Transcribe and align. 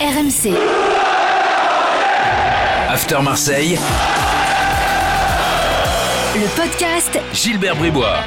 RMC. 0.00 0.54
After 2.88 3.20
Marseille, 3.20 3.76
Le 6.36 6.46
podcast 6.54 7.18
Gilbert 7.34 7.74
Bribois. 7.74 8.18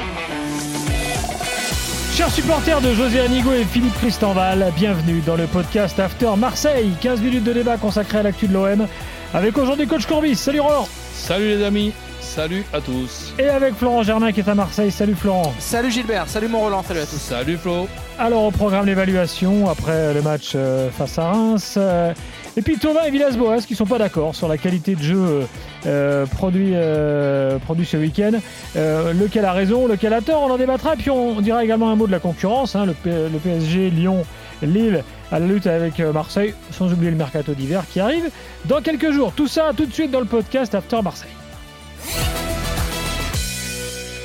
Chers 2.14 2.30
supporters 2.30 2.82
de 2.82 2.92
José 2.92 3.20
Anigo 3.20 3.52
et 3.52 3.64
Philippe 3.64 3.94
Christenval, 4.00 4.70
bienvenue 4.76 5.22
dans 5.24 5.36
le 5.36 5.46
podcast 5.46 5.98
After 5.98 6.36
Marseille. 6.36 6.90
15 7.00 7.22
minutes 7.22 7.44
de 7.44 7.54
débat 7.54 7.78
consacré 7.78 8.18
à 8.18 8.22
l'actu 8.24 8.48
de 8.48 8.52
l'OM. 8.52 8.86
Avec 9.32 9.56
aujourd'hui 9.56 9.86
coach 9.86 10.04
Courbis. 10.04 10.36
Salut 10.36 10.60
Roland. 10.60 10.86
Salut 11.14 11.56
les 11.56 11.64
amis, 11.64 11.94
salut 12.34 12.64
à 12.72 12.80
tous. 12.80 13.34
Et 13.38 13.48
avec 13.48 13.74
Florent 13.74 14.02
Germain 14.02 14.32
qui 14.32 14.40
est 14.40 14.48
à 14.48 14.54
Marseille. 14.54 14.90
Salut 14.90 15.14
Florent. 15.14 15.52
Salut 15.58 15.90
Gilbert, 15.90 16.26
salut 16.28 16.48
mon 16.48 16.60
Roland, 16.60 16.82
salut 16.82 17.00
à 17.00 17.06
tous. 17.06 17.18
Salut 17.18 17.56
Flo. 17.58 17.86
Alors, 18.18 18.44
on 18.44 18.50
programme 18.50 18.86
l'évaluation 18.86 19.68
après 19.68 20.14
le 20.14 20.22
match 20.22 20.52
euh, 20.54 20.88
face 20.90 21.18
à 21.18 21.30
Reims. 21.30 21.74
Euh, 21.76 22.12
et 22.56 22.62
puis 22.62 22.78
Thomas 22.78 23.06
et 23.06 23.10
Villas-Boas 23.10 23.58
qui 23.66 23.74
sont 23.74 23.84
pas 23.86 23.98
d'accord 23.98 24.34
sur 24.34 24.48
la 24.48 24.56
qualité 24.58 24.94
de 24.94 25.02
jeu 25.02 25.46
euh, 25.86 26.24
produit, 26.26 26.70
euh, 26.74 27.58
produit 27.58 27.84
ce 27.86 27.96
week-end. 27.98 28.32
Euh, 28.76 29.12
lequel 29.12 29.44
a 29.44 29.52
raison, 29.52 29.86
lequel 29.86 30.12
a 30.14 30.20
tort, 30.22 30.42
on 30.42 30.50
en 30.50 30.56
débattra. 30.58 30.94
Et 30.94 30.96
puis 30.96 31.10
on, 31.10 31.36
on 31.36 31.40
dira 31.42 31.62
également 31.64 31.90
un 31.90 31.96
mot 31.96 32.06
de 32.06 32.12
la 32.12 32.18
concurrence. 32.20 32.76
hein, 32.76 32.86
le, 32.86 32.92
P- 32.94 33.10
le 33.10 33.38
PSG, 33.38 33.90
Lyon, 33.90 34.24
Lille 34.62 35.04
à 35.30 35.38
la 35.38 35.46
lutte 35.46 35.66
avec 35.66 35.98
Marseille, 35.98 36.54
sans 36.70 36.92
oublier 36.92 37.10
le 37.10 37.16
mercato 37.16 37.52
d'hiver 37.52 37.82
qui 37.90 38.00
arrive 38.00 38.30
dans 38.66 38.80
quelques 38.80 39.10
jours. 39.12 39.32
Tout 39.34 39.48
ça 39.48 39.70
tout 39.76 39.86
de 39.86 39.92
suite 39.92 40.10
dans 40.10 40.20
le 40.20 40.26
podcast 40.26 40.74
After 40.74 41.00
Marseille. 41.02 41.30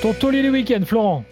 Ton 0.02 0.14
taulier 0.14 0.44
du 0.44 0.52
week-end, 0.52 0.84
Florent. 0.86 1.24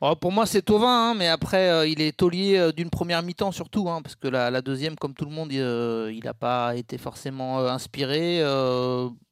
Oh, 0.00 0.16
pour 0.16 0.32
moi, 0.32 0.44
c'est 0.44 0.60
Tovin, 0.60 1.10
hein, 1.10 1.14
mais 1.14 1.28
après, 1.28 1.70
euh, 1.70 1.86
il 1.86 2.00
est 2.00 2.16
taulier 2.16 2.58
euh, 2.58 2.72
d'une 2.72 2.90
première 2.90 3.22
mi-temps 3.22 3.52
surtout, 3.52 3.88
hein, 3.88 4.02
parce 4.02 4.16
que 4.16 4.26
la, 4.26 4.60
deuxième, 4.60 4.96
comme 4.96 5.14
tout 5.14 5.24
le 5.24 5.30
monde, 5.30 5.52
euh, 5.52 6.10
il 6.12 6.24
n'a 6.24 6.34
pas 6.34 6.74
été 6.74 6.98
forcément 6.98 7.60
inspiré. 7.60 8.42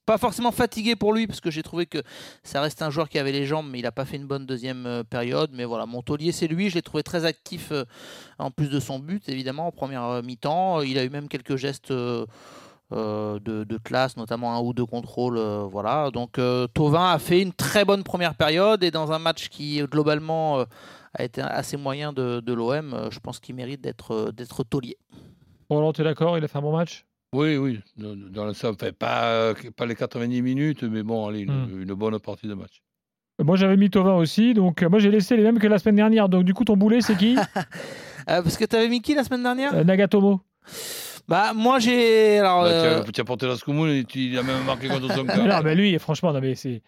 pas 0.06 0.18
forcément 0.18 0.52
fatigué 0.52 0.94
pour 0.94 1.12
lui, 1.12 1.26
parce 1.26 1.40
que 1.40 1.50
j'ai 1.50 1.64
trouvé 1.64 1.86
que 1.86 1.98
ça 2.44 2.60
reste 2.60 2.80
un 2.80 2.90
joueur 2.90 3.08
qui 3.08 3.18
avait 3.18 3.32
les 3.32 3.44
jambes, 3.44 3.66
mais 3.68 3.80
il 3.80 3.82
n'a 3.82 3.92
pas 3.92 4.04
fait 4.04 4.16
une 4.16 4.26
bonne 4.26 4.46
deuxième 4.46 5.02
période. 5.10 5.50
Mais 5.52 5.64
voilà, 5.64 5.84
mon 5.84 6.02
taulier, 6.02 6.30
c'est 6.30 6.46
lui. 6.46 6.70
Je 6.70 6.76
l'ai 6.76 6.82
trouvé 6.82 7.02
très 7.02 7.24
actif, 7.24 7.72
en 8.38 8.52
plus 8.52 8.68
de 8.68 8.78
son 8.78 9.00
but, 9.00 9.28
évidemment, 9.28 9.66
en 9.66 9.72
première 9.72 10.22
mi-temps. 10.22 10.80
Il 10.82 10.96
a 10.98 11.04
eu 11.04 11.10
même 11.10 11.28
quelques 11.28 11.56
gestes. 11.56 11.92
Euh, 12.92 13.38
de, 13.40 13.64
de 13.64 13.78
classe, 13.78 14.16
notamment 14.16 14.54
un 14.54 14.60
ou 14.60 14.72
deux 14.72 14.86
contrôles. 14.86 15.38
euh, 15.38 15.64
voilà. 15.70 16.10
Donc 16.10 16.38
euh, 16.38 16.66
Tovin 16.68 17.10
a 17.12 17.18
fait 17.18 17.40
une 17.42 17.52
très 17.52 17.84
bonne 17.84 18.02
première 18.04 18.34
période 18.34 18.82
et 18.84 18.90
dans 18.90 19.10
un 19.12 19.18
match 19.18 19.48
qui 19.48 19.82
globalement 19.90 20.60
euh, 20.60 20.64
a 21.14 21.24
été 21.24 21.40
assez 21.40 21.76
moyen 21.76 22.12
de, 22.12 22.40
de 22.40 22.52
l'OM, 22.52 22.92
euh, 22.94 23.10
je 23.10 23.18
pense 23.20 23.40
qu'il 23.40 23.54
mérite 23.54 23.80
d'être 23.80 24.12
euh, 24.12 24.32
d'être 24.32 24.64
taulier. 24.64 24.96
Roland, 25.70 25.92
tu 25.92 26.02
es 26.02 26.04
d'accord? 26.04 26.36
Il 26.38 26.44
a 26.44 26.48
fait 26.48 26.58
un 26.58 26.62
bon 26.62 26.76
match? 26.76 27.04
Oui, 27.32 27.56
oui, 27.56 27.80
dans, 27.96 28.44
l'ensemble, 28.44 28.76
enfin, 28.80 28.92
pas, 28.96 29.54
pas 29.76 29.86
les 29.86 29.96
90 29.96 30.40
minutes, 30.42 30.84
mais 30.84 31.02
bon, 31.02 31.26
allez, 31.26 31.40
une, 31.40 31.50
Hmm. 31.66 31.82
une 31.82 31.94
bonne 31.94 32.16
partie 32.20 32.46
de 32.46 32.54
match. 32.54 32.80
Moi 33.42 33.56
j'avais 33.56 33.76
mis 33.76 33.90
Tovin 33.90 34.14
aussi, 34.14 34.54
donc 34.54 34.80
moi 34.84 35.00
j'ai 35.00 35.10
laissé 35.10 35.36
les 35.36 35.42
mêmes 35.42 35.58
que 35.58 35.66
la 35.66 35.78
semaine 35.80 35.96
dernière. 35.96 36.28
Donc 36.28 36.44
du 36.44 36.54
coup 36.54 36.62
ton 36.64 36.76
boulet 36.76 37.00
c'est 37.00 37.16
qui? 37.16 37.36
Euh, 38.30 38.40
parce 38.40 38.56
que 38.56 38.64
tu 38.64 38.74
avais 38.74 38.88
mis 38.88 39.02
qui 39.02 39.14
la 39.14 39.22
semaine 39.22 39.42
dernière? 39.42 39.74
Euh, 39.74 39.84
Nagatomo. 39.84 40.40
Bah 41.26 41.52
moi 41.54 41.78
j'ai 41.78 42.38
alors 42.38 42.62
Bah, 42.62 42.68
euh, 42.68 43.02
tu, 43.02 43.08
as, 43.08 43.12
tu 43.12 43.20
as 43.20 43.24
porté 43.24 43.46
la 43.46 43.56
Scoumoune 43.56 43.90
et 43.90 44.04
tu, 44.04 44.36
a 44.38 44.42
même 44.42 44.64
marqué 44.64 44.88
contre 44.88 45.10
son 45.14 45.24
Mais 45.24 45.36
non, 45.38 45.48
camp. 45.48 45.62
mais 45.64 45.74
lui, 45.74 45.98
franchement, 45.98 46.32
non, 46.32 46.40
mais 46.40 46.54
c'est. 46.54 46.82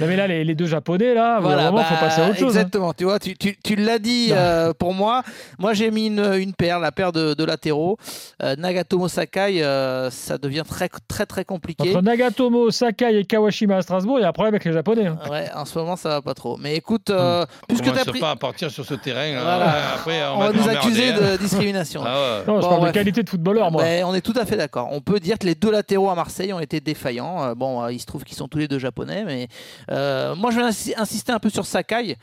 Non, 0.00 0.06
mais 0.06 0.16
là, 0.16 0.26
les, 0.26 0.44
les 0.44 0.54
deux 0.54 0.66
japonais, 0.66 1.14
là, 1.14 1.38
voilà, 1.40 1.64
vraiment, 1.70 1.84
faut 1.84 1.94
bah, 1.94 2.00
passer 2.00 2.20
à 2.22 2.24
autre 2.28 2.34
chose. 2.38 2.56
hein. 2.56 2.60
Exactement, 2.60 2.92
tu 2.92 3.04
vois, 3.04 3.18
tu, 3.18 3.36
tu, 3.36 3.56
tu 3.62 3.76
l'as 3.76 3.98
dit 3.98 4.28
euh, 4.32 4.72
pour 4.72 4.94
moi. 4.94 5.22
Moi 5.58 5.74
j'ai 5.74 5.90
mis 5.90 6.06
une, 6.06 6.24
une 6.38 6.52
paire, 6.54 6.78
la 6.80 6.92
paire 6.92 7.12
de, 7.12 7.34
de 7.34 7.44
latéraux. 7.44 7.96
Euh, 8.42 8.56
Nagatomo 8.56 9.08
Sakai, 9.08 9.62
euh, 9.62 10.10
ça 10.10 10.38
devient 10.38 10.64
très 10.68 10.88
très 11.08 11.26
très 11.26 11.44
compliqué. 11.44 11.90
Entre 11.90 12.02
Nagatomo, 12.02 12.70
Sakai 12.70 13.18
et 13.20 13.24
Kawashima 13.24 13.76
à 13.76 13.82
Strasbourg, 13.82 14.18
il 14.18 14.22
y 14.22 14.24
a 14.24 14.28
un 14.28 14.32
problème 14.32 14.54
avec 14.54 14.64
les 14.64 14.72
japonais. 14.72 15.06
hein. 15.06 15.18
Ouais, 15.30 15.50
en 15.54 15.64
ce 15.64 15.78
moment 15.78 15.96
ça 15.96 16.08
va 16.10 16.22
pas 16.22 16.34
trop. 16.34 16.56
Mais 16.58 16.74
écoute, 16.76 17.10
euh, 17.10 17.44
Hmm. 17.44 17.64
puisque 17.68 17.84
tu 17.92 17.98
as 17.98 18.04
pris. 18.04 18.20
pas 18.20 18.30
à 18.30 18.36
partir 18.36 18.70
sur 18.70 18.84
ce 18.84 18.94
terrain. 18.94 19.30
Voilà. 19.40 19.92
Après, 19.94 20.22
on, 20.26 20.36
On 20.36 20.38
va 20.38 20.52
nous 20.52 20.68
accuser 20.68 21.10
hein. 21.10 21.32
de 21.32 21.36
discrimination. 21.36 22.02
Ah 22.04 22.40
ouais. 22.40 22.44
Non, 22.46 22.56
je 22.56 22.62
Bon, 22.62 22.68
parle 22.68 22.80
bref. 22.80 22.92
de 22.92 22.98
qualité 22.98 23.22
de 23.22 23.28
footballeur, 23.28 23.70
moi. 23.70 23.82
Mais 23.82 24.02
on 24.04 24.14
est 24.14 24.20
tout 24.20 24.34
à 24.36 24.44
fait 24.46 24.56
d'accord. 24.56 24.88
On 24.92 25.00
peut 25.00 25.20
dire 25.20 25.38
que 25.38 25.46
les 25.46 25.54
deux 25.54 25.70
latéraux 25.70 26.10
à 26.10 26.14
Marseille 26.14 26.52
ont 26.52 26.60
été 26.60 26.80
défaillants. 26.80 27.52
Bon, 27.56 27.82
euh, 27.82 27.92
il 27.92 28.00
se 28.00 28.06
trouve 28.06 28.24
qu'ils 28.24 28.36
sont 28.36 28.48
tous 28.48 28.58
les 28.58 28.68
deux 28.68 28.78
japonais, 28.78 29.24
mais 29.26 29.48
euh, 29.90 30.34
moi 30.34 30.50
je 30.50 30.56
vais 30.56 30.64
insi- 30.66 30.94
insister 30.96 31.32
un 31.32 31.38
peu 31.38 31.50
sur 31.50 31.66
Sakai, 31.66 32.16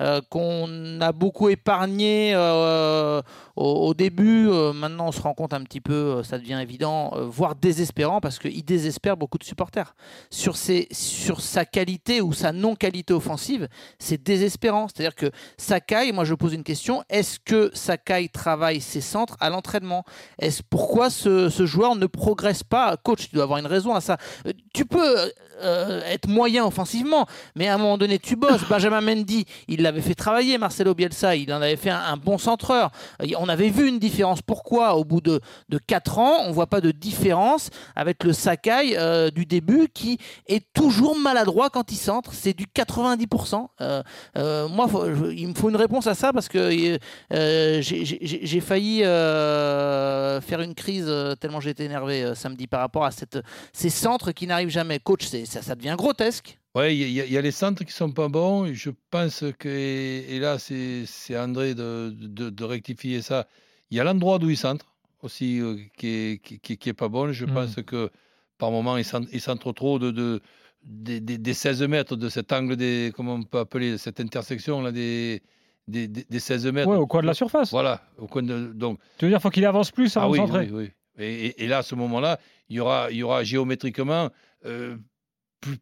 euh, 0.00 0.22
qu'on 0.30 0.98
a 1.02 1.12
beaucoup 1.12 1.50
épargné 1.50 2.32
euh, 2.34 3.20
au, 3.54 3.92
début. 3.92 4.48
Euh, 4.48 4.72
maintenant, 4.72 5.08
on 5.08 5.12
se 5.12 5.20
rend 5.20 5.34
compte 5.34 5.52
un 5.52 5.62
petit 5.62 5.82
peu, 5.82 6.22
ça 6.22 6.38
devient 6.38 6.58
évident, 6.62 7.12
voire 7.26 7.54
désespérant, 7.54 8.20
parce 8.20 8.38
qu'il 8.38 8.64
désespère 8.64 9.18
beaucoup 9.18 9.36
de 9.36 9.44
supporters. 9.44 9.94
Sur, 10.30 10.56
sa 10.56 11.64
qualité 11.66 12.22
ou 12.22 12.32
sa 12.32 12.52
non-qualité 12.52 13.12
offensive, 13.12 13.68
c'est 13.98 14.22
désespérant. 14.22 14.86
C'est-à-dire 14.88 15.14
que 15.14 15.30
Sakai, 15.58 16.12
moi 16.12 16.24
je 16.24 16.34
pose 16.34 16.54
une 16.54 16.64
question, 16.64 17.02
est-ce 17.10 17.38
que 17.38 17.70
Sakai 17.74 18.28
travaille 18.28 18.80
ses 18.80 19.02
centres 19.02 19.36
à 19.38 19.50
l'entraînement? 19.50 20.04
Est-ce 20.38 20.62
pourquoi 20.62 21.10
ce, 21.10 21.50
ce 21.50 21.66
joueur 21.66 21.94
ne 21.96 22.06
progresse 22.06 22.62
pas? 22.62 22.96
Coach, 22.96 23.28
tu 23.28 23.34
dois 23.34 23.44
avoir 23.44 23.58
une 23.58 23.66
raison 23.66 23.94
à 23.94 24.00
ça. 24.00 24.16
Tu 24.72 24.86
peux 24.86 25.30
être 25.62 26.26
moyen 26.26 26.64
offensivement, 26.64 27.26
mais 27.54 27.68
à 27.68 27.74
un 27.74 27.78
moment 27.78 27.98
donné, 27.98 28.18
tu 28.18 28.34
bosses. 28.34 28.66
Benjamin 28.66 29.02
Mendy, 29.02 29.44
il 29.68 29.82
l'avait 29.90 30.02
fait 30.02 30.14
travailler, 30.14 30.56
Marcelo 30.56 30.94
Bielsa, 30.94 31.34
il 31.34 31.52
en 31.52 31.60
avait 31.60 31.76
fait 31.76 31.90
un, 31.90 32.16
bon 32.16 32.38
centreur. 32.38 32.90
On 33.38 33.48
avait 33.48 33.70
vu 33.70 33.88
une 33.88 33.98
différence. 33.98 34.40
Pourquoi, 34.40 34.94
au 34.94 35.04
bout 35.04 35.20
de, 35.20 35.40
de 35.68 35.78
4 35.78 36.18
ans, 36.18 36.36
on 36.46 36.52
voit 36.52 36.68
pas 36.68 36.80
de 36.80 36.92
différence 36.92 37.70
avec 37.96 38.22
le 38.22 38.32
Sakai 38.32 38.96
euh, 38.96 39.30
du 39.30 39.46
début 39.46 39.88
qui 39.92 40.18
est 40.46 40.64
toujours 40.72 41.18
maladroit 41.18 41.70
quand 41.70 41.90
il 41.90 41.96
centre? 41.96 42.32
C'est 42.32 42.52
du 42.56 42.66
90%. 42.66 43.66
Euh, 43.80 44.02
euh, 44.38 44.68
moi, 44.68 44.88
il 45.34 45.48
me 45.48 45.54
faut 45.54 45.68
une 45.68 45.76
réponse 45.76 46.06
à 46.06 46.14
ça 46.14 46.32
parce 46.32 46.48
que 46.48 46.70
j'ai- 46.70 48.60
failli 48.60 49.00
faire 49.00 50.60
une 50.60 50.74
crise 50.74 51.12
tellement 51.40 51.60
j'étais 51.60 51.84
énervé 51.84 52.34
samedi 52.36 52.66
par 52.66 52.80
rapport 52.80 53.04
à 53.04 53.10
cette, 53.10 53.38
ces 53.72 53.90
centres 53.90 54.30
qui 54.30 54.46
n'arrivent 54.46 54.68
jamais. 54.68 55.00
Coach, 55.00 55.26
ça 55.44 55.74
devient 55.74 55.96
grotesque. 55.96 56.59
Ouais, 56.76 56.96
il 56.96 57.10
y, 57.10 57.20
a- 57.20 57.24
il 57.24 57.32
y 57.32 57.36
a 57.36 57.40
les 57.40 57.50
centres 57.50 57.84
qui 57.84 57.92
sont 57.92 58.12
pas 58.12 58.28
bons. 58.28 58.64
et 58.66 58.74
Je 58.74 58.90
pense 59.10 59.44
que, 59.58 59.68
et 59.68 60.38
là, 60.38 60.56
c'est 60.58 61.04
André 61.36 61.74
de, 61.74 62.10
de, 62.16 62.48
de 62.50 62.64
rectifier 62.64 63.22
ça. 63.22 63.46
Il 63.90 63.96
y 63.96 64.00
a 64.00 64.04
l'endroit 64.04 64.38
d'où 64.38 64.50
il 64.50 64.56
centre 64.56 64.86
aussi 65.22 65.60
euh, 65.60 65.76
qui, 65.96 66.06
est, 66.08 66.38
qui, 66.42 66.60
qui- 66.60 66.76
qui 66.78 66.88
est 66.88 66.92
pas 66.94 67.08
bon. 67.08 67.32
Je 67.32 67.44
Mm. 67.44 67.54
pense 67.54 67.74
que 67.84 68.10
par 68.56 68.70
moment, 68.70 68.96
il 68.96 69.04
centre, 69.04 69.28
il 69.32 69.40
centre 69.40 69.72
trop 69.72 69.98
de, 69.98 70.10
de, 70.12 70.40
des, 70.84 71.18
des- 71.20 71.38
des 71.38 71.54
16 71.54 71.82
mètres, 71.82 72.14
de 72.14 72.28
cet 72.28 72.52
angle, 72.52 72.76
des, 72.76 73.12
comment 73.16 73.34
on 73.34 73.42
peut 73.42 73.58
appeler 73.58 73.98
cette 73.98 74.20
intersection 74.20 74.80
là, 74.80 74.92
des, 74.92 75.42
des, 75.88 76.06
des- 76.06 76.24
des 76.30 76.38
16 76.40 76.66
mètres. 76.68 76.88
Ouais, 76.88 76.96
au 76.96 77.06
coin 77.08 77.22
de 77.22 77.26
la 77.26 77.34
surface. 77.34 77.70
Voilà, 77.72 78.00
au 78.16 78.28
coin 78.28 78.42
de, 78.44 78.72
donc 78.72 79.00
Tu 79.18 79.24
veux 79.24 79.30
dire, 79.32 79.42
faut 79.42 79.50
qu'il 79.50 79.66
avance 79.66 79.90
plus 79.90 80.16
ah 80.16 80.22
avant 80.22 80.30
oui, 80.32 80.40
de 80.40 80.46
centrer. 80.46 80.68
oui, 80.70 80.90
oui. 81.18 81.54
Et, 81.58 81.66
là, 81.66 81.78
à 81.78 81.82
ce 81.82 81.94
moment-là, 81.96 82.38
il 82.70 82.76
y 82.76 82.80
aura, 82.80 83.10
il 83.10 83.16
y 83.18 83.22
aura 83.24 83.42
géométriquement 83.44 84.30
euh, 84.64 84.96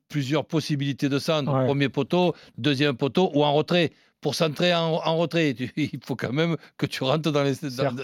plusieurs 0.09 0.45
possibilités 0.45 1.09
de 1.09 1.19
centre. 1.19 1.53
Ouais. 1.53 1.67
Premier 1.67 1.89
poteau, 1.89 2.35
deuxième 2.57 2.97
poteau 2.97 3.31
ou 3.35 3.45
en 3.45 3.53
retrait. 3.55 3.93
Pour 4.21 4.35
centrer 4.35 4.75
en, 4.75 4.95
en 4.95 5.17
retrait, 5.17 5.55
tu- 5.57 5.73
il 5.77 6.01
faut 6.05 6.17
quand 6.17 6.33
même 6.33 6.57
que 6.77 6.87
tu 6.87 7.05
rentres 7.05 7.31
dans 7.31 7.45
les, 7.45 7.55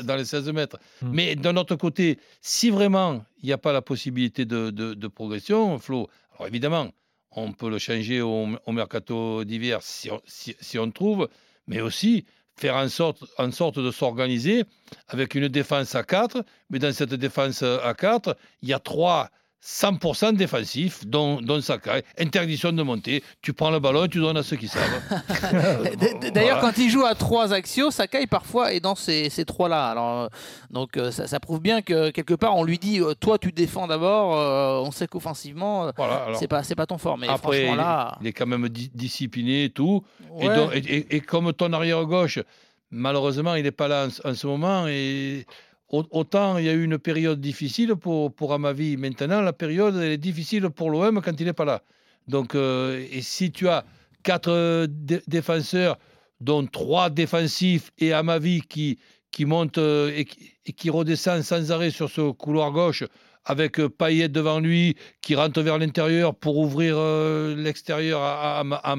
dans, 0.04 0.14
les 0.16 0.24
16 0.24 0.48
mètres. 0.52 0.78
Hmm. 1.02 1.10
Mais 1.12 1.34
d'un 1.34 1.56
autre 1.56 1.74
côté, 1.74 2.18
si 2.40 2.70
vraiment 2.70 3.24
il 3.42 3.46
n'y 3.46 3.52
a 3.52 3.58
pas 3.58 3.72
la 3.72 3.82
possibilité 3.82 4.44
de, 4.44 4.70
de- 4.70 4.94
de 4.94 5.08
progression, 5.08 5.76
Flo, 5.80 6.08
alors 6.36 6.46
évidemment, 6.46 6.88
on 7.32 7.52
peut 7.52 7.68
le 7.68 7.78
changer 7.78 8.20
au, 8.20 8.46
au 8.64 8.72
mercato 8.72 9.42
d'hiver 9.44 9.80
si 9.82 10.08
on, 10.12 10.20
si- 10.24 10.54
si 10.60 10.78
on 10.78 10.88
trouve, 10.92 11.28
mais 11.66 11.80
aussi 11.80 12.24
faire 12.56 12.76
en 12.76 12.88
sorte, 12.88 13.24
en 13.38 13.50
sorte 13.50 13.80
de 13.80 13.90
s'organiser 13.90 14.62
avec 15.08 15.34
une 15.34 15.48
défense 15.48 15.96
à 15.96 16.04
4, 16.04 16.44
mais 16.70 16.78
dans 16.78 16.92
cette 16.92 17.14
défense 17.14 17.64
à 17.64 17.92
4, 17.92 18.36
il 18.62 18.68
y 18.68 18.72
a 18.72 18.78
trois 18.78 19.30
100% 19.66 20.34
défensifs, 20.34 21.06
dont, 21.06 21.40
dont 21.40 21.58
Sakai. 21.62 22.02
Interdiction 22.18 22.70
de 22.72 22.82
monter. 22.82 23.22
Tu 23.40 23.54
prends 23.54 23.70
le 23.70 23.78
ballon, 23.80 24.06
tu 24.08 24.18
donnes 24.20 24.36
à 24.36 24.42
ceux 24.42 24.56
qui 24.56 24.68
savent. 24.68 24.82
D'ailleurs, 26.34 26.58
Voilà. 26.58 26.60
quand 26.60 26.78
il 26.78 26.90
joue 26.90 27.04
à 27.06 27.14
trois 27.14 27.52
axios, 27.54 27.90
Sakai 27.90 28.26
parfois 28.26 28.74
est 28.74 28.80
dans 28.80 28.94
ces, 28.94 29.30
ces 29.30 29.44
trois-là. 29.46 29.88
Alors, 29.88 30.20
euh, 30.22 30.28
donc 30.70 30.96
euh, 30.98 31.10
ça, 31.10 31.26
ça 31.26 31.40
prouve 31.40 31.60
bien 31.60 31.80
que 31.80 32.10
quelque 32.10 32.34
part, 32.34 32.56
on 32.56 32.62
lui 32.64 32.78
dit 32.78 33.00
euh, 33.00 33.14
toi, 33.14 33.38
tu 33.38 33.52
défends 33.52 33.86
d'abord. 33.86 34.36
euh, 34.38 34.86
on 34.86 34.90
sait 34.90 35.06
qu'offensivement, 35.06 35.90
Voilà, 35.96 36.26
c'est 36.34 36.48
pas 36.48 36.62
pas 36.76 36.86
ton 36.86 36.98
fort. 36.98 37.16
Mais 37.16 37.28
après, 37.28 37.62
franchement 37.64 37.76
là, 37.82 38.18
il 38.20 38.26
est 38.26 38.32
quand 38.32 38.46
même 38.46 38.68
di- 38.68 38.90
discipliné 38.94 39.64
et 39.64 39.70
tout. 39.70 40.04
Et, 40.40 40.48
donc- 40.48 40.74
et- 40.74 40.78
et- 40.78 41.16
et 41.16 41.20
comme 41.20 41.52
ton 41.52 41.72
arrière-gauche, 41.72 42.40
malheureusement, 42.90 43.54
il 43.54 43.62
n'est 43.62 43.70
pas 43.70 43.88
là 43.88 44.08
en, 44.24 44.28
en 44.30 44.34
ce 44.34 44.46
moment. 44.46 44.86
Et 44.88 45.46
autant 45.88 46.58
il 46.58 46.64
y 46.64 46.68
a 46.68 46.72
eu 46.72 46.84
une 46.84 46.98
période 46.98 47.40
difficile 47.40 47.94
pour, 47.96 48.34
pour 48.34 48.52
Amavi. 48.52 48.96
Maintenant, 48.96 49.40
la 49.40 49.52
période 49.52 49.96
est 49.96 50.18
difficile 50.18 50.70
pour 50.70 50.90
l'OM 50.90 51.20
quand 51.22 51.38
il 51.40 51.46
n'est 51.46 51.52
pas 51.52 51.64
là. 51.64 51.82
Donc, 52.28 52.54
euh, 52.54 53.04
si 53.20 53.52
tu 53.52 53.68
as 53.68 53.84
quatre 54.22 54.86
dé- 54.88 55.22
défenseurs, 55.26 55.98
dont 56.40 56.66
trois 56.66 57.10
défensifs, 57.10 57.90
et 57.98 58.12
Amavi 58.12 58.62
qui, 58.62 58.98
qui 59.30 59.44
monte 59.44 59.78
euh, 59.78 60.10
et, 60.14 60.24
qui- 60.24 60.90
redescend 60.90 61.42
sans 61.42 61.70
arrêt 61.70 61.90
sur 61.90 62.10
ce 62.10 62.32
couloir 62.32 62.72
gauche 62.72 63.04
avec 63.44 63.78
euh, 63.78 63.90
Payet 63.90 64.28
devant 64.28 64.58
lui, 64.58 64.96
qui 65.20 65.34
rentre 65.34 65.60
vers 65.60 65.78
l'intérieur 65.78 66.34
pour 66.34 66.56
ouvrir 66.58 66.96
l'extérieur 67.56 68.22
à, 68.22 68.60
à 68.60 68.96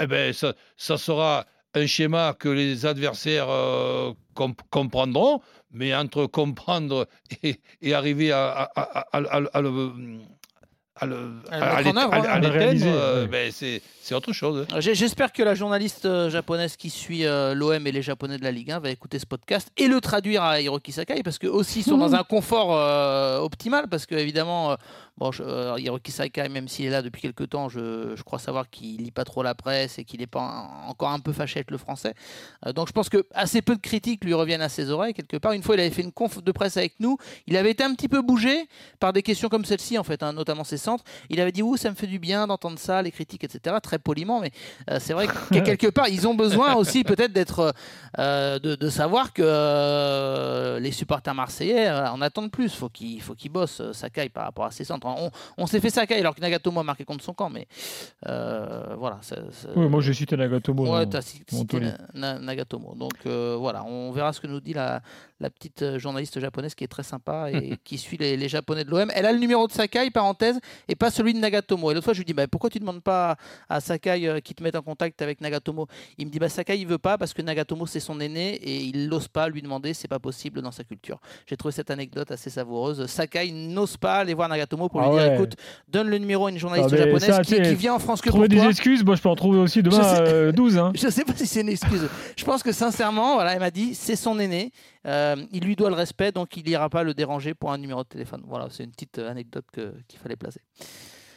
eh 0.00 0.06
ben, 0.06 0.32
ça, 0.32 0.54
sera 0.98 1.46
un 1.74 1.86
schéma 1.86 2.34
que 2.38 2.48
les 2.48 2.86
adversaires 2.86 3.48
comp- 4.34 4.62
comprendront, 4.70 5.40
mais 5.72 5.94
entre 5.94 6.26
comprendre 6.26 7.06
et, 7.42 7.60
et 7.82 7.94
arriver 7.94 8.32
à, 8.32 8.48
à- 8.48 8.70
à- 8.80 9.18
à- 9.18 9.38
à- 9.38 9.44
à 9.52 9.60
le... 9.62 9.92
À 10.98 11.04
le- 11.04 11.30
euh, 12.86 13.26
c'est 14.00 14.14
autre 14.14 14.32
chose. 14.32 14.66
J'ai- 14.78 14.94
J'espère 14.94 15.30
que 15.30 15.42
la 15.42 15.54
journaliste 15.54 16.06
euh, 16.06 16.30
japonaise 16.30 16.76
qui 16.78 16.88
suit 16.88 17.26
euh, 17.26 17.52
l'OM 17.54 17.86
et 17.86 17.92
les 17.92 18.00
Japonais 18.00 18.38
de 18.38 18.42
la 18.44 18.50
Ligue 18.50 18.70
1 18.70 18.78
va 18.78 18.88
écouter 18.88 19.18
ce 19.18 19.26
podcast 19.26 19.68
et 19.76 19.88
le 19.88 20.00
traduire 20.00 20.42
à 20.42 20.58
Hiroki 20.58 20.92
Sakai 20.92 21.22
parce 21.22 21.38
qu'eux 21.38 21.50
aussi 21.50 21.82
sont 21.82 21.98
dans 21.98 22.14
un 22.14 22.22
confort 22.22 22.74
euh, 22.74 23.40
optimal 23.40 23.88
parce 23.90 24.06
que 24.06 24.14
évidemment 24.14 24.70
euh, 24.70 24.76
bon 25.18 25.32
je- 25.32 25.42
euh, 25.42 25.78
Hiroki 25.78 26.10
Sakai 26.12 26.48
même 26.48 26.68
s'il 26.68 26.86
est 26.86 26.90
là 26.90 27.02
depuis 27.02 27.22
quelques 27.22 27.48
temps 27.48 27.68
je, 27.68 28.14
je 28.16 28.22
crois 28.22 28.38
savoir 28.38 28.68
qu'il 28.70 28.98
lit 29.02 29.10
pas 29.10 29.24
trop 29.24 29.42
la 29.42 29.54
presse 29.54 29.98
et 29.98 30.04
qu'il 30.04 30.20
n'est 30.20 30.26
pas 30.26 30.40
un- 30.42 30.88
encore 30.88 31.10
un 31.10 31.18
peu 31.20 31.32
fâché 31.32 31.58
avec 31.58 31.70
le 31.70 31.78
français. 31.78 32.14
Euh, 32.66 32.72
donc 32.72 32.88
je 32.88 32.92
pense 32.92 33.08
que 33.08 33.24
assez 33.34 33.62
peu 33.62 33.74
de 33.76 33.80
critiques 33.80 34.24
lui 34.24 34.34
reviennent 34.34 34.62
à 34.62 34.68
ses 34.68 34.90
oreilles 34.90 35.14
quelque 35.14 35.36
part. 35.36 35.52
Une 35.52 35.62
fois 35.62 35.74
il 35.76 35.80
avait 35.80 35.90
fait 35.90 36.02
une 36.02 36.12
conf 36.12 36.42
de 36.42 36.52
presse 36.52 36.76
avec 36.76 36.94
nous. 37.00 37.16
Il 37.46 37.56
avait 37.56 37.70
été 37.70 37.82
un 37.84 37.94
petit 37.94 38.08
peu 38.08 38.22
bougé 38.22 38.68
par 39.00 39.12
des 39.12 39.22
questions 39.22 39.48
comme 39.48 39.64
celle-ci 39.64 39.96
en 39.98 40.04
fait 40.04 40.22
hein, 40.22 40.32
notamment 40.32 40.64
ses 40.64 40.76
centres. 40.78 41.04
Il 41.30 41.40
avait 41.40 41.52
dit 41.52 41.62
ouh 41.62 41.76
ça 41.76 41.90
me 41.90 41.94
fait 41.94 42.06
du 42.06 42.18
bien 42.18 42.46
d'entendre 42.46 42.78
ça 42.78 43.00
les 43.02 43.10
critiques 43.10 43.44
etc 43.44 43.76
très 43.82 43.98
poliment. 43.98 44.40
Mais 44.40 44.50
euh, 44.90 44.98
c'est 45.00 45.12
vrai 45.12 45.26
que 45.28 45.58
quelque 45.64 45.86
part, 45.88 46.08
ils 46.08 46.26
ont 46.28 46.34
besoin 46.34 46.74
aussi 46.74 47.04
peut-être 47.04 47.32
d'être, 47.32 47.72
de, 48.18 48.74
de 48.74 48.88
savoir 48.90 49.32
que 49.32 50.78
les 50.80 50.92
supporters 50.92 51.34
marseillais 51.34 51.90
en 51.90 52.20
attendent 52.20 52.50
plus. 52.50 52.74
Faut 52.74 52.88
qu'il 52.88 53.20
faut 53.22 53.34
qu'ils 53.34 53.50
bossent 53.52 53.82
Sakai 53.92 54.28
par 54.28 54.44
rapport 54.44 54.64
à 54.66 54.70
ses 54.70 54.84
centres. 54.84 55.05
On, 55.18 55.30
on 55.58 55.66
s'est 55.66 55.80
fait 55.80 55.90
Sakai 55.90 56.14
alors 56.18 56.34
que 56.34 56.40
Nagatomo 56.40 56.80
a 56.80 56.82
marqué 56.82 57.04
contre 57.04 57.22
son 57.24 57.34
camp, 57.34 57.50
mais 57.50 57.66
euh, 58.26 58.94
voilà. 58.98 59.18
ça- 59.22 59.36
ça- 59.52 59.68
Oui, 59.76 59.88
moi 59.88 60.00
j'ai 60.00 60.14
cité 60.14 60.36
Nagatomo. 60.36 60.92
Ouais, 60.92 61.06
t'as 61.06 61.22
cité. 61.22 61.56
Na- 62.14 62.38
Nagatomo. 62.38 62.94
Donc 62.94 63.12
euh, 63.26 63.56
voilà, 63.58 63.84
on 63.84 64.10
verra 64.12 64.32
ce 64.32 64.40
que 64.40 64.46
nous 64.46 64.60
dit 64.60 64.72
la, 64.72 65.02
la 65.40 65.50
petite 65.50 65.82
euh, 65.82 65.98
journaliste 65.98 66.38
japonaise 66.40 66.74
qui 66.74 66.84
est 66.84 66.88
très 66.88 67.02
sympa 67.02 67.50
et 67.52 67.76
qui 67.84 67.98
suit 67.98 68.16
les, 68.16 68.36
les 68.36 68.48
japonais 68.48 68.84
de 68.84 68.90
l'OM. 68.90 69.10
Elle 69.14 69.26
a 69.26 69.32
le 69.32 69.38
numéro 69.38 69.66
de 69.66 69.72
Sakai, 69.72 70.10
parenthèse, 70.10 70.58
et 70.88 70.94
pas 70.94 71.10
celui 71.10 71.34
de 71.34 71.38
Nagatomo. 71.38 71.90
Et 71.90 71.94
l'autre 71.94 72.04
fois, 72.04 72.14
je 72.14 72.18
lui 72.18 72.24
dis 72.24 72.34
bah, 72.34 72.46
pourquoi 72.48 72.70
tu 72.70 72.78
demandes 72.78 73.02
pas 73.02 73.36
à 73.68 73.80
Sakai 73.80 74.26
euh, 74.28 74.40
qui 74.40 74.54
te 74.54 74.62
mette 74.62 74.76
en 74.76 74.82
contact 74.82 75.20
avec 75.22 75.40
Nagatomo? 75.40 75.86
Il 76.18 76.26
me 76.26 76.30
dit 76.30 76.38
bah, 76.38 76.48
Sakai, 76.48 76.78
il 76.78 76.86
veut 76.86 76.98
pas 76.98 77.18
parce 77.18 77.32
que 77.34 77.42
Nagatomo, 77.42 77.86
c'est 77.86 78.00
son 78.00 78.18
aîné 78.20 78.54
et 78.54 78.76
il 78.76 79.08
n'ose 79.08 79.28
pas 79.28 79.48
lui 79.48 79.62
demander, 79.62 79.94
c'est 79.94 80.08
pas 80.08 80.18
possible 80.18 80.62
dans 80.62 80.72
sa 80.72 80.84
culture. 80.84 81.18
J'ai 81.46 81.56
trouvé 81.56 81.72
cette 81.72 81.90
anecdote 81.90 82.30
assez 82.30 82.50
savoureuse. 82.50 83.06
Sakai 83.06 83.50
n'ose 83.52 83.96
pas 83.96 84.16
aller 84.18 84.34
voir 84.34 84.48
Nagatomo 84.48 84.88
pour 84.88 84.95
lui 85.00 85.06
Ah 85.08 85.10
dire 85.12 85.28
ouais. 85.30 85.34
écoute, 85.34 85.54
donne 85.88 86.08
le 86.08 86.18
numéro 86.18 86.46
à 86.46 86.50
une 86.50 86.58
journaliste 86.58 86.90
Ah, 86.92 86.96
japonaise 86.96 87.24
ça, 87.24 87.42
qui, 87.42 87.74
vient 87.74 87.94
en 87.94 87.98
France 87.98 88.20
que 88.20 88.28
Trouver 88.28 88.48
pour 88.48 88.54
des 88.56 88.60
toi. 88.62 88.70
excuses, 88.70 89.04
moi 89.04 89.16
je 89.16 89.22
peux 89.22 89.28
en 89.28 89.34
trouver 89.36 89.58
aussi 89.58 89.82
demain 89.82 89.96
Je 89.98 90.02
sais. 90.02 90.32
euh, 90.32 90.52
12. 90.52 90.78
Hein. 90.78 90.92
Je 90.96 91.08
sais 91.08 91.24
pas 91.24 91.32
si 91.34 91.46
c'est 91.46 91.60
une 91.62 91.68
excuse. 91.68 92.08
Je 92.36 92.44
pense 92.44 92.62
que 92.62 92.72
sincèrement, 92.72 93.34
voilà, 93.34 93.52
elle 93.54 93.60
m'a 93.60 93.70
dit, 93.70 93.94
c'est 93.94 94.16
son 94.16 94.38
aîné. 94.38 94.70
Euh, 95.06 95.36
il 95.52 95.64
lui 95.64 95.76
doit 95.76 95.88
le 95.88 95.94
respect, 95.96 96.32
donc 96.32 96.56
il 96.56 96.64
n'ira 96.64 96.88
pas 96.90 97.02
le 97.02 97.14
déranger 97.14 97.54
pour 97.54 97.70
un 97.72 97.78
numéro 97.78 98.02
de 98.02 98.08
téléphone. 98.08 98.42
Voilà, 98.46 98.66
c'est 98.70 98.84
une 98.84 98.90
petite 98.90 99.18
euh, 99.18 99.30
anecdote 99.30 99.64
qu'il 100.08 100.18
fallait 100.18 100.36
placer. 100.36 100.60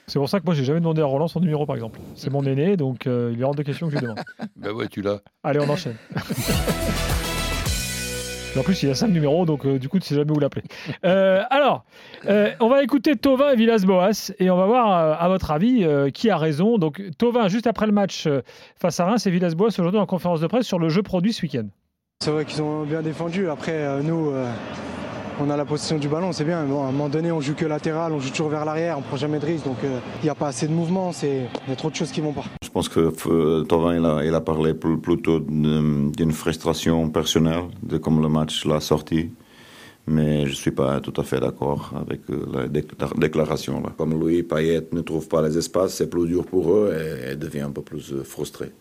C'est 0.07 0.17
pour 0.17 0.27
ça 0.27 0.39
que 0.39 0.45
moi 0.45 0.55
j'ai 0.55 0.63
jamais 0.63 0.79
demandé 0.79 1.01
à 1.03 1.05
Roland 1.05 1.27
son 1.27 1.39
numéro 1.39 1.67
par 1.67 1.75
exemple. 1.75 1.99
C'est 2.15 2.31
mon 2.31 2.43
aîné, 2.43 2.77
donc 2.77 3.05
euh, 3.05 3.31
il 3.31 3.39
est 3.39 3.43
hors 3.43 3.53
de 3.53 3.61
question 3.61 3.87
que 3.87 3.93
je 3.93 3.99
lui 3.99 4.01
demande. 4.07 4.19
Ben 4.55 4.71
ouais, 4.71 4.87
tu 4.87 5.03
l'as. 5.03 5.19
Allez, 5.43 5.59
on 5.59 5.69
enchaîne. 5.69 5.97
En 8.57 8.63
plus, 8.63 8.81
il 8.83 8.89
a 8.89 8.95
5 8.95 9.09
numéros, 9.09 9.45
donc 9.45 9.65
euh, 9.65 9.77
du 9.77 9.89
coup, 9.89 9.99
tu 9.99 10.07
sais 10.07 10.15
jamais 10.15 10.31
où 10.31 10.39
l'appeler. 10.39 10.63
Euh, 11.05 11.43
alors, 11.49 11.85
euh, 12.27 12.51
on 12.59 12.67
va 12.67 12.83
écouter 12.83 13.15
Tovin 13.15 13.51
et 13.51 13.55
Villas-Boas 13.55 14.31
et 14.39 14.49
on 14.49 14.57
va 14.57 14.65
voir, 14.65 15.21
à 15.21 15.27
votre 15.29 15.51
avis, 15.51 15.85
qui 16.13 16.29
a 16.29 16.37
raison. 16.37 16.77
Donc, 16.77 17.01
Tovin, 17.17 17.47
juste 17.47 17.67
après 17.67 17.85
le 17.85 17.91
match 17.91 18.27
face 18.75 18.99
à 18.99 19.05
Reims, 19.05 19.25
et 19.27 19.31
Villas-Boas 19.31 19.67
aujourd'hui 19.67 19.99
en 19.99 20.05
conférence 20.05 20.41
de 20.41 20.47
presse 20.47 20.65
sur 20.65 20.79
le 20.79 20.89
jeu 20.89 21.03
produit 21.03 21.31
ce 21.31 21.43
week-end. 21.43 21.67
C'est 22.21 22.31
vrai 22.31 22.45
qu'ils 22.45 22.61
ont 22.61 22.83
bien 22.83 23.01
défendu. 23.01 23.49
Après, 23.49 24.03
nous, 24.03 24.33
on 25.41 25.49
a 25.49 25.57
la 25.57 25.65
possession 25.65 25.97
du 25.97 26.07
ballon, 26.07 26.31
c'est 26.31 26.43
bien. 26.43 26.63
Bon, 26.65 26.83
à 26.83 26.87
un 26.87 26.91
moment 26.91 27.09
donné, 27.09 27.31
on 27.31 27.39
joue 27.41 27.53
que 27.55 27.65
latéral, 27.65 28.11
on 28.11 28.19
joue 28.19 28.29
toujours 28.29 28.49
vers 28.49 28.65
l'arrière, 28.65 28.97
on 28.97 29.01
prend 29.01 29.15
jamais 29.17 29.39
de 29.39 29.45
risque. 29.45 29.65
Donc, 29.65 29.77
euh, 29.83 29.99
il 30.21 30.25
n'y 30.25 30.29
a 30.29 30.35
pas 30.35 30.47
assez 30.47 30.67
de 30.67 30.73
mouvement. 30.73 31.11
c'est- 31.11 31.47
Il 31.65 31.69
y 31.69 31.73
a 31.73 31.75
trop 31.75 31.89
de 31.89 31.95
choses 31.95 32.11
qui 32.11 32.21
vont 32.21 32.33
pas. 32.33 32.43
Je 32.63 32.69
pense 32.69 32.89
que 32.89 33.11
euh, 33.27 33.63
Thauvin, 33.63 33.95
il 33.95 34.05
a, 34.05 34.23
il 34.25 34.33
a 34.35 34.41
parlé 34.41 34.73
pl- 34.73 34.99
plutôt 34.99 35.39
d'une 35.39 36.31
frustration 36.31 37.09
personnelle 37.09 37.63
de 37.83 37.97
comme 37.97 38.21
le 38.21 38.29
match 38.29 38.65
l'a 38.65 38.79
sorti. 38.79 39.31
Mais 40.07 40.45
je 40.45 40.51
ne 40.51 40.55
suis 40.55 40.71
pas 40.71 40.99
tout 41.01 41.13
à 41.21 41.23
fait 41.23 41.39
d'accord 41.39 41.91
avec 41.95 42.21
euh, 42.31 42.45
la, 42.51 42.67
déc- 42.67 42.93
la 42.99 43.07
déclaration. 43.15 43.79
Là. 43.81 43.89
Comme 43.97 44.19
Louis 44.19 44.41
Payet 44.43 44.87
ne 44.91 45.01
trouve 45.01 45.27
pas 45.27 45.41
les 45.43 45.55
espaces, 45.57 45.93
c'est 45.93 46.09
plus 46.09 46.27
dur 46.27 46.45
pour 46.45 46.71
eux 46.73 46.91
et, 47.27 47.31
et 47.31 47.35
devient 47.35 47.61
un 47.61 47.71
peu 47.71 47.81
plus 47.83 48.11
euh, 48.13 48.23
frustré. 48.23 48.71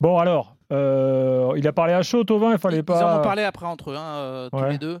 Bon, 0.00 0.16
alors, 0.18 0.56
euh, 0.72 1.52
il 1.56 1.66
a 1.66 1.72
parlé 1.72 1.92
à 1.94 2.02
chaud, 2.02 2.24
Tovin, 2.24 2.52
il 2.52 2.58
fallait 2.58 2.78
Ils 2.78 2.82
pas. 2.84 3.16
en 3.16 3.20
ont 3.20 3.22
parlé 3.22 3.42
après 3.42 3.66
entre 3.66 3.90
eux, 3.90 3.96
hein, 3.96 4.16
euh, 4.16 4.48
tous 4.50 4.58
Ouais. 4.58 4.72
les 4.72 4.78
deux. 4.78 4.98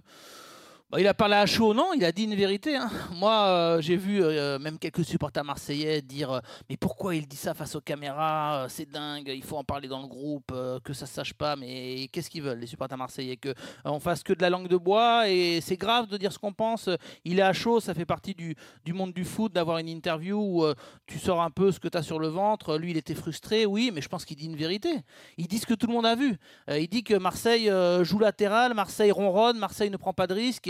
Bah, 0.88 1.00
il 1.00 1.06
a 1.08 1.14
parlé 1.14 1.34
à 1.34 1.46
chaud, 1.46 1.74
non, 1.74 1.94
il 1.96 2.04
a 2.04 2.12
dit 2.12 2.22
une 2.22 2.36
vérité. 2.36 2.76
hein. 2.76 2.88
Moi, 3.10 3.32
euh, 3.32 3.80
j'ai 3.80 3.96
vu 3.96 4.22
euh, 4.22 4.56
même 4.60 4.78
quelques 4.78 5.04
supporters 5.04 5.42
marseillais 5.42 6.00
dire 6.00 6.30
euh, 6.30 6.40
Mais 6.70 6.76
pourquoi 6.76 7.16
il 7.16 7.26
dit 7.26 7.34
ça 7.34 7.54
face 7.54 7.74
aux 7.74 7.80
caméras 7.80 8.66
C'est 8.68 8.88
dingue, 8.88 9.32
il 9.34 9.42
faut 9.42 9.56
en 9.56 9.64
parler 9.64 9.88
dans 9.88 10.00
le 10.00 10.06
groupe, 10.06 10.54
que 10.84 10.92
ça 10.92 11.06
se 11.06 11.14
sache 11.14 11.34
pas. 11.34 11.56
Mais 11.56 12.06
qu'est-ce 12.12 12.30
qu'ils 12.30 12.44
veulent, 12.44 12.60
les 12.60 12.68
supporters 12.68 12.96
marseillais? 12.96 13.36
Que 13.36 13.52
on 13.84 13.98
fasse 13.98 14.22
que 14.22 14.32
de 14.32 14.40
la 14.40 14.48
langue 14.48 14.68
de 14.68 14.76
bois 14.76 15.28
et 15.28 15.60
c'est 15.60 15.76
grave 15.76 16.06
de 16.06 16.16
dire 16.18 16.32
ce 16.32 16.38
qu'on 16.38 16.52
pense. 16.52 16.88
Il 17.24 17.40
est 17.40 17.42
à 17.42 17.52
chaud, 17.52 17.80
ça 17.80 17.92
fait 17.92 18.06
partie 18.06 18.36
du, 18.36 18.54
monde 18.92 19.12
du 19.12 19.24
foot 19.24 19.52
d'avoir 19.52 19.78
une 19.78 19.88
interview 19.88 20.38
où 20.38 20.64
tu 21.06 21.18
sors 21.18 21.42
un 21.42 21.50
peu 21.50 21.72
ce 21.72 21.80
que 21.80 21.88
tu 21.88 21.98
as 21.98 22.04
sur 22.04 22.20
le 22.20 22.28
ventre. 22.28 22.78
Lui, 22.78 22.92
il 22.92 22.96
était 22.96 23.16
frustré, 23.16 23.66
oui, 23.66 23.90
mais 23.92 24.02
je 24.02 24.08
pense 24.08 24.24
qu'il 24.24 24.36
dit 24.36 24.46
une 24.46 24.54
vérité. 24.54 25.00
Il 25.36 25.48
dit 25.48 25.58
ce 25.58 25.66
que 25.66 25.74
tout 25.74 25.88
le 25.88 25.94
monde 25.94 26.06
a 26.06 26.14
vu. 26.14 26.36
Il 26.68 26.86
dit 26.86 27.02
que 27.02 27.14
Marseille 27.14 27.68
joue 28.02 28.20
latéral, 28.20 28.72
Marseille 28.72 29.10
ronronne, 29.10 29.58
Marseille 29.58 29.90
ne 29.90 29.96
prend 29.96 30.12
pas 30.12 30.28
de 30.28 30.34
risque. 30.34 30.68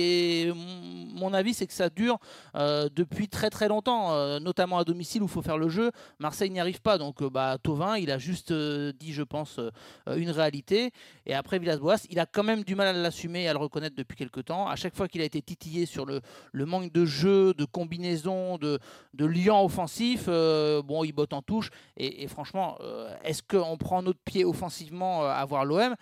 Mon- 0.53 1.33
avis, 1.33 1.55
c'est 1.55 1.67
que 1.67 1.73
ça 1.73 1.91
dure 1.91 2.19
euh, 2.55 2.89
depuis 2.95 3.29
très 3.29 3.51
très 3.51 3.69
longtemps, 3.69 4.13
euh, 4.13 4.39
notamment 4.39 4.79
à 4.79 4.85
domicile 4.85 5.23
où 5.23 5.27
il 5.27 5.31
faut 5.31 5.43
faire 5.43 5.59
le 5.59 5.69
jeu. 5.69 5.91
Marseille 6.19 6.51
n'y 6.51 6.61
arrive 6.61 6.81
pas. 6.81 6.99
Donc, 6.99 7.21
euh, 7.21 7.29
bah, 7.29 7.59
Tovin, 7.63 7.97
il 7.99 8.11
a 8.11 8.19
juste 8.19 8.53
dit, 8.53 9.13
je 9.13 9.23
pense, 9.23 9.61
une 10.07 10.31
réalité. 10.31 10.93
Et 11.27 11.35
après, 11.35 11.59
Villas-Boas, 11.59 12.07
il 12.11 12.19
a 12.19 12.27
quand 12.27 12.43
même 12.43 12.63
du 12.65 12.75
mal 12.75 12.89
à 12.89 12.93
l'assumer 12.93 13.43
et 13.43 13.49
à 13.49 13.53
le 13.53 13.59
reconnaître 13.59 13.97
depuis 13.97 14.17
quelques 14.17 14.47
temps. 14.47 14.69
À 14.69 14.77
chaque 14.77 14.97
fois 14.97 15.09
qu'il 15.09 15.21
a 15.21 15.25
été 15.25 15.43
titillé 15.43 15.85
sur 15.87 16.07
le, 16.07 16.21
manque 16.67 16.93
de 16.93 17.05
jeu, 17.05 17.53
de 17.55 17.65
combinaison, 17.65 18.57
de, 18.59 18.79
de 19.15 19.27
liant 19.27 19.65
offensif, 19.65 20.27
bon, 20.27 21.05
il 21.05 21.13
botte 21.13 21.33
en 21.33 21.43
touche. 21.43 21.71
Et, 21.97 22.27
franchement, 22.29 22.79
est-ce 23.25 23.43
qu'on 23.43 23.77
prend 23.77 24.03
notre 24.03 24.21
pied 24.21 24.45
offensivement 24.45 25.25
à 25.25 25.45
voir 25.45 25.65
l'OM 25.65 25.95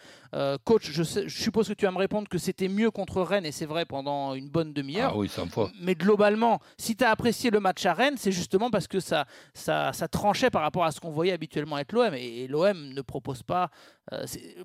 Coach, 0.64 0.90
je, 0.90 1.02
je 1.02 1.42
suppose 1.42 1.68
que 1.68 1.74
tu 1.74 1.84
vas 1.84 1.92
me 1.92 1.98
répondre 1.98 2.28
que 2.28 2.38
c'était 2.38 2.68
mieux 2.68 2.90
contre 2.90 3.22
Rennes, 3.22 3.46
et 3.46 3.52
c'est 3.52 3.66
vrai 3.66 3.84
pendant 3.94 4.34
une 4.34 4.48
bonne 4.48 4.72
demi-heure. 4.72 5.12
Ah 5.14 5.16
oui, 5.16 5.28
100 5.28 5.46
fois. 5.50 5.70
Mais 5.80 5.94
globalement, 5.94 6.58
si 6.78 6.96
tu 6.96 7.04
as 7.04 7.10
apprécié 7.12 7.50
le 7.52 7.60
match 7.60 7.86
à 7.86 7.94
Rennes, 7.94 8.16
c'est 8.16 8.32
justement 8.32 8.68
parce 8.68 8.88
que 8.88 8.98
ça, 8.98 9.24
ça, 9.54 9.92
ça 9.92 10.08
tranchait 10.08 10.50
par 10.50 10.62
rapport 10.62 10.84
à 10.84 10.90
ce 10.90 10.98
qu'on 10.98 11.12
voyait 11.12 11.30
habituellement 11.32 11.78
être 11.78 11.92
l'OM. 11.92 12.12
Et, 12.12 12.42
et 12.42 12.48
l'OM 12.48 12.88
ne 12.92 13.02
propose 13.02 13.44
pas. 13.44 13.70
euh, 14.12 14.24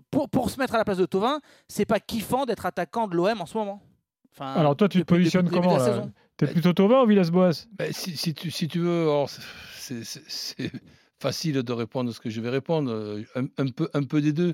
pour, 0.09 0.29
pour 0.29 0.49
se 0.49 0.57
mettre 0.59 0.73
à 0.73 0.79
la 0.79 0.83
place 0.83 0.97
de 0.97 1.05
Tovin, 1.05 1.41
c'est 1.67 1.85
pas 1.85 1.99
kiffant 1.99 2.47
d'être 2.47 2.65
attaquant 2.65 3.07
de 3.07 3.15
l'OM 3.15 3.39
en 3.39 3.45
ce 3.45 3.55
moment. 3.55 3.83
Enfin, 4.33 4.51
Alors, 4.53 4.75
toi, 4.75 4.89
tu 4.89 4.97
te 4.97 5.03
depuis- 5.03 5.17
positionnes 5.17 5.47
comment 5.51 5.77
là. 5.77 6.07
T'es 6.35 6.47
plutôt 6.47 6.73
Tovin 6.73 7.03
ou 7.03 7.05
Villas-Boas? 7.05 7.67
Ben, 7.77 7.93
si, 7.93 8.17
si 8.17 8.33
tu, 8.33 8.49
si 8.49 8.67
tu 8.67 8.79
veux, 8.79 9.07
c'est- 9.75 10.03
c'est 10.03 10.23
c'est 10.27 10.71
facile 11.19 11.61
de 11.61 11.71
répondre 11.73 12.11
ce 12.11 12.19
que 12.19 12.31
je 12.31 12.41
vais 12.41 12.49
répondre, 12.49 12.89
euh, 12.91 13.21
un, 13.35 13.45
un 13.63 13.67
peu, 13.67 13.89
un 13.93 14.01
peu 14.03 14.21
des 14.21 14.33
deux. 14.33 14.53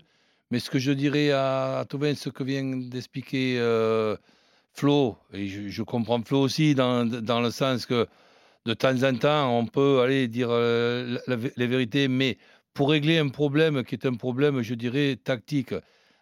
Mais 0.51 0.59
ce 0.59 0.69
que 0.69 0.79
je 0.79 0.91
dirais 0.91 1.31
à, 1.31 1.79
à 1.79 1.85
Thauvin, 1.85 2.13
ce 2.13 2.29
que 2.29 2.43
vient 2.43 2.63
d'expliquer 2.63 3.57
euh, 3.59 4.15
Flo, 4.75 5.17
et 5.33 5.47
je, 5.47 5.69
je 5.69 5.83
comprends 5.83 6.21
Flo 6.21 6.41
aussi 6.41 6.75
dans, 6.75 7.05
dans 7.05 7.39
le 7.41 7.49
sens 7.51 7.85
que 7.85 8.07
de 8.65 8.73
temps 8.73 9.03
en 9.03 9.15
temps, 9.15 9.57
on 9.57 9.65
peut 9.65 10.01
aller 10.01 10.27
dire 10.27 10.47
euh, 10.51 11.17
la- 11.27 11.35
la- 11.37 11.49
les 11.55 11.67
vérités, 11.67 12.07
mais 12.07 12.37
pour 12.73 12.89
régler 12.89 13.17
un 13.19 13.29
problème 13.29 13.83
qui 13.83 13.95
est 13.95 14.05
un 14.05 14.15
problème, 14.15 14.61
je 14.61 14.73
dirais, 14.73 15.17
tactique. 15.23 15.73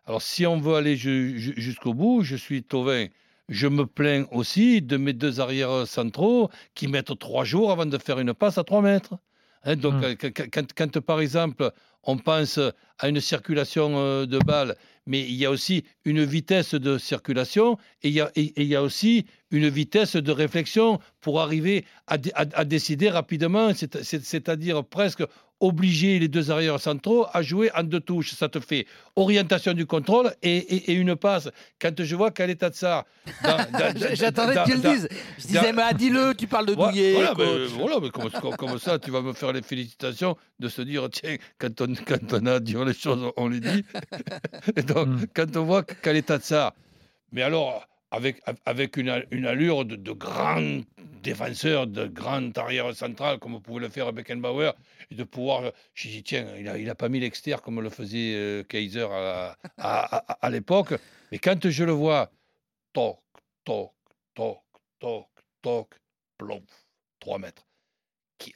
Alors, 0.06 0.22
si 0.22 0.46
on 0.46 0.60
veut 0.60 0.76
aller 0.76 0.96
ju- 0.96 1.40
ju- 1.40 1.54
jusqu'au 1.58 1.94
bout, 1.94 2.22
je 2.22 2.36
suis 2.36 2.62
Tovin. 2.64 3.08
Je 3.50 3.68
me 3.68 3.86
plains 3.86 4.26
aussi 4.32 4.82
de 4.82 4.98
mes 4.98 5.14
deux 5.14 5.40
arrières 5.40 5.88
centraux 5.88 6.50
qui 6.76 6.88
mettent 6.88 7.18
trois 7.18 7.46
jours 7.46 7.72
avant 7.72 7.86
de 7.86 7.98
faire 7.98 8.20
une 8.20 8.34
passe 8.34 8.58
à 8.58 8.64
trois 8.64 8.82
mètres. 8.82 9.16
Hein, 9.64 9.78
donc, 9.78 9.96
Mm. 9.96 10.04
euh, 10.04 10.16
quand, 10.20 10.32
quand- 10.36 10.50
quand- 10.54 10.74
quand, 10.76 11.00
par 11.02 11.22
exemple, 11.22 11.72
on 12.04 12.18
pense 12.18 12.60
à 13.00 13.08
une 13.10 13.22
circulation 13.22 13.94
euh, 13.98 14.26
de 14.26 14.38
balles, 14.40 14.76
mais 15.06 15.22
il 15.22 15.36
y 15.36 15.46
a 15.46 15.52
aussi 15.52 15.84
une 16.06 16.24
vitesse 16.24 16.76
de 16.76 16.98
circulation 16.98 17.78
et 18.02 18.10
il 18.10 18.64
y 18.64 18.76
a, 18.76 18.84
aussi 18.84 19.26
une 19.54 19.70
vitesse 19.70 20.18
de 20.18 20.32
réflexion 20.34 21.00
pour 21.22 21.40
arriver 21.40 21.86
à, 22.08 22.18
à 22.34 22.66
décider 22.66 23.10
rapidement, 23.10 23.72
c'est-à-dire 23.74 24.84
presque 24.84 25.24
obliger 25.64 26.20
les 26.20 26.28
deux 26.28 26.52
arrières 26.52 26.80
centraux 26.80 27.26
à 27.32 27.42
jouer 27.42 27.72
en 27.74 27.84
deux 27.84 28.02
touches. 28.02 28.34
Ça 28.34 28.50
te 28.50 28.60
fait 28.60 28.86
orientation 29.16 29.74
du 29.74 29.86
contrôle 29.86 30.34
et, 30.42 30.92
une 30.94 31.16
passe. 31.16 31.50
Quand 31.80 32.04
je 32.04 32.16
vois 32.16 32.32
qu'à 32.32 32.46
l'état 32.46 32.70
de 32.70 32.76
ça. 32.76 33.06
J'attendais 34.14 34.56
que 34.56 34.66
tu 34.66 34.74
le 34.74 34.94
dises. 34.94 35.08
Je 35.38 35.48
disais, 35.48 35.72
mais 35.72 35.94
dis-le, 35.94 36.34
tu 36.36 36.48
parles 36.48 36.66
de 36.66 36.76
douillet. 36.76 37.14
Voilà, 37.14 38.00
mais, 38.02 38.10
comme, 38.10 38.78
ça, 38.78 39.00
tu 39.00 39.10
vas 39.10 39.22
me 39.22 39.32
faire 39.32 39.54
les 39.54 39.62
félicitations 39.62 40.36
de 40.60 40.68
se 40.68 40.82
dire, 40.82 41.08
tiens, 41.10 41.38
quand 41.58 41.80
on, 41.80 41.94
quand 42.06 42.34
on 42.34 42.46
a 42.46 42.54
à 42.56 42.60
dire 42.60 42.84
les 42.84 42.94
choses, 42.94 43.32
on 43.38 43.48
les 43.48 43.62
dit. 43.62 43.86
donc, 44.88 45.08
hmm. 45.08 45.26
quand 45.34 45.56
on 45.56 45.64
voit 45.64 45.84
qu'à 45.84 46.12
l'état 46.12 46.38
de 46.38 46.44
ça. 46.44 46.74
Mais 47.32 47.42
alors 47.42 47.88
avec, 48.14 48.44
avec 48.66 48.98
une, 48.98 49.10
allure 49.10 49.86
de, 49.86 50.12
grand 50.12 50.84
défenseur, 51.24 51.88
de 51.88 52.06
grand 52.06 52.56
arrière 52.60 52.96
central, 52.96 53.40
comme 53.40 53.60
pouvait 53.60 53.82
le 53.82 53.90
faire 53.90 54.14
Beckenbauer, 54.14 54.74
et 55.10 55.16
de 55.16 55.24
pouvoir. 55.24 55.72
Je 55.96 56.10
dis, 56.10 56.22
tiens, 56.22 56.46
il 56.56 56.66
n'a 56.66 56.78
il 56.78 56.88
a 56.92 56.96
pas 56.96 57.10
mis 57.10 57.20
l'extérieur 57.20 57.64
comme 57.64 57.82
le 57.82 57.90
faisait 57.90 58.36
euh, 58.36 58.64
Kaiser 58.64 59.08
à, 59.10 59.58
à 59.78 60.50
l'époque. 60.52 60.94
Mais 61.32 61.40
quand 61.40 61.68
je 61.68 61.84
le 61.84 61.92
vois, 61.92 62.32
toc, 62.94 63.20
toc, 63.64 63.94
toc, 64.36 64.62
toc, 65.00 65.28
toc, 65.64 65.90
plomb, 66.38 66.64
3 67.20 67.40
mètres 67.40 67.66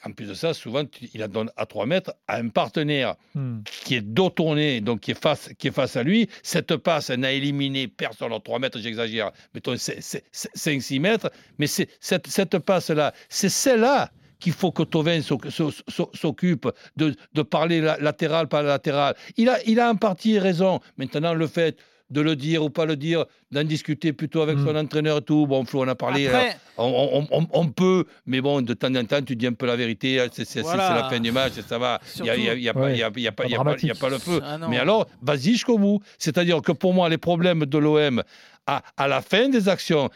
en 0.03 0.11
plus 0.11 0.27
de 0.27 0.33
ça, 0.33 0.53
souvent, 0.53 0.83
il 1.13 1.19
la 1.19 1.27
donne 1.27 1.51
à 1.57 1.65
3 1.65 1.85
mètres 1.85 2.13
à 2.27 2.37
un 2.37 2.49
partenaire 2.49 3.15
hmm. 3.35 3.59
qui 3.83 3.95
est 3.95 4.01
dos 4.01 4.29
tourné, 4.29 4.81
donc 4.81 5.01
qui 5.01 5.11
est 5.11 5.21
face, 5.21 5.49
qui 5.57 5.67
est 5.67 5.71
face 5.71 5.95
à 5.95 6.03
lui. 6.03 6.29
Cette 6.43 6.75
passe 6.77 7.09
n'a 7.09 7.31
éliminé 7.31 7.87
personne. 7.87 8.31
en 8.31 8.39
3 8.39 8.59
mètres, 8.59 8.79
j'exagère, 8.79 9.31
mettons 9.53 9.73
5-6 9.73 10.99
mètres. 10.99 11.31
Mais 11.57 11.67
cette, 11.67 12.27
cette 12.27 12.59
passe-là, 12.59 13.13
c'est 13.29 13.49
celle-là 13.49 14.11
qu'il 14.39 14.53
faut 14.53 14.71
que 14.71 14.83
Tovin 14.83 15.21
s'occupe 15.21 16.69
de, 16.95 17.15
de, 17.33 17.41
parler 17.41 17.81
latéral 17.81 18.47
par 18.47 18.63
latéral. 18.63 19.15
Il 19.35 19.49
a, 19.49 19.57
il 19.65 19.79
a 19.79 19.89
en 19.89 19.95
partie 19.95 20.37
raison. 20.37 20.79
Maintenant, 20.97 21.33
le 21.33 21.47
fait 21.47 21.77
de 22.09 22.21
le 22.21 22.35
dire 22.35 22.63
ou 22.63 22.69
pas 22.69 22.85
le 22.85 22.95
dire, 22.95 23.25
d'en 23.51 23.63
discuter 23.63 24.13
plutôt 24.13 24.41
avec 24.41 24.57
son 24.59 24.73
hmm. 24.73 24.77
entraîneur 24.77 25.17
et 25.17 25.21
tout. 25.21 25.45
Bon, 25.47 25.65
Flo, 25.65 25.83
on 25.83 25.87
a 25.87 25.95
parlé, 25.95 26.27
euh, 26.27 26.49
on, 26.77 27.67
peut, 27.69 28.05
mais 28.25 28.41
bon, 28.41 28.61
de 28.61 28.73
temps 28.73 28.93
en 28.95 29.03
temps, 29.05 29.21
tu 29.21 29.35
dis 29.35 29.47
un 29.47 29.53
peu 29.53 29.65
la 29.65 29.75
vérité, 29.75 30.19
hein, 30.19 30.27
c'est 30.31 30.63
la 30.63 31.09
fin 31.09 31.19
du 31.19 31.31
match, 31.31 31.53
ça 31.67 31.77
va, 31.77 31.99
il 32.17 32.23
n'y 32.23 32.29
a, 32.29 32.55
y 32.55 32.69
a, 32.69 32.71
a, 32.71 33.31
pas 33.31 34.09
le 34.09 34.17
feu. 34.17 34.41
Ah 34.43 34.57
mais 34.69 34.77
alors, 34.77 35.07
vas-y 35.21 35.51
jusqu'au 35.53 35.77
bout. 35.77 35.99
C'est-à-dire 36.17 36.61
que 36.61 36.71
pour 36.71 36.93
moi, 36.93 37.09
les 37.09 37.17
problèmes 37.17 37.65
de 37.65 37.77
l'OM, 37.77 38.23
à, 38.67 38.81
à, 38.97 39.07
la 39.07 39.21
fin 39.21 39.49
des 39.49 39.69
actions, 39.69 40.09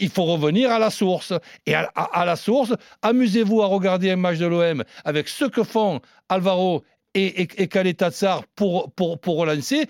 il 0.00 0.08
faut 0.08 0.24
revenir 0.24 0.70
à 0.70 0.78
la 0.78 0.90
source. 0.90 1.32
Et 1.66 1.74
à, 1.74 1.82
à 1.94 2.24
la 2.24 2.36
source, 2.36 2.74
amusez-vous 3.02 3.62
à 3.62 3.66
regarder 3.66 4.10
un 4.10 4.16
match 4.16 4.38
de 4.38 4.46
l'OM 4.46 4.82
avec 5.04 5.28
ce 5.28 5.44
que 5.44 5.62
font 5.62 6.00
Alvaro 6.28 6.84
et, 7.14 7.42
et, 7.42 7.48
et 7.62 7.68
pour, 8.56 8.92
pour, 8.92 9.20
pour 9.20 9.36
relancer 9.36 9.88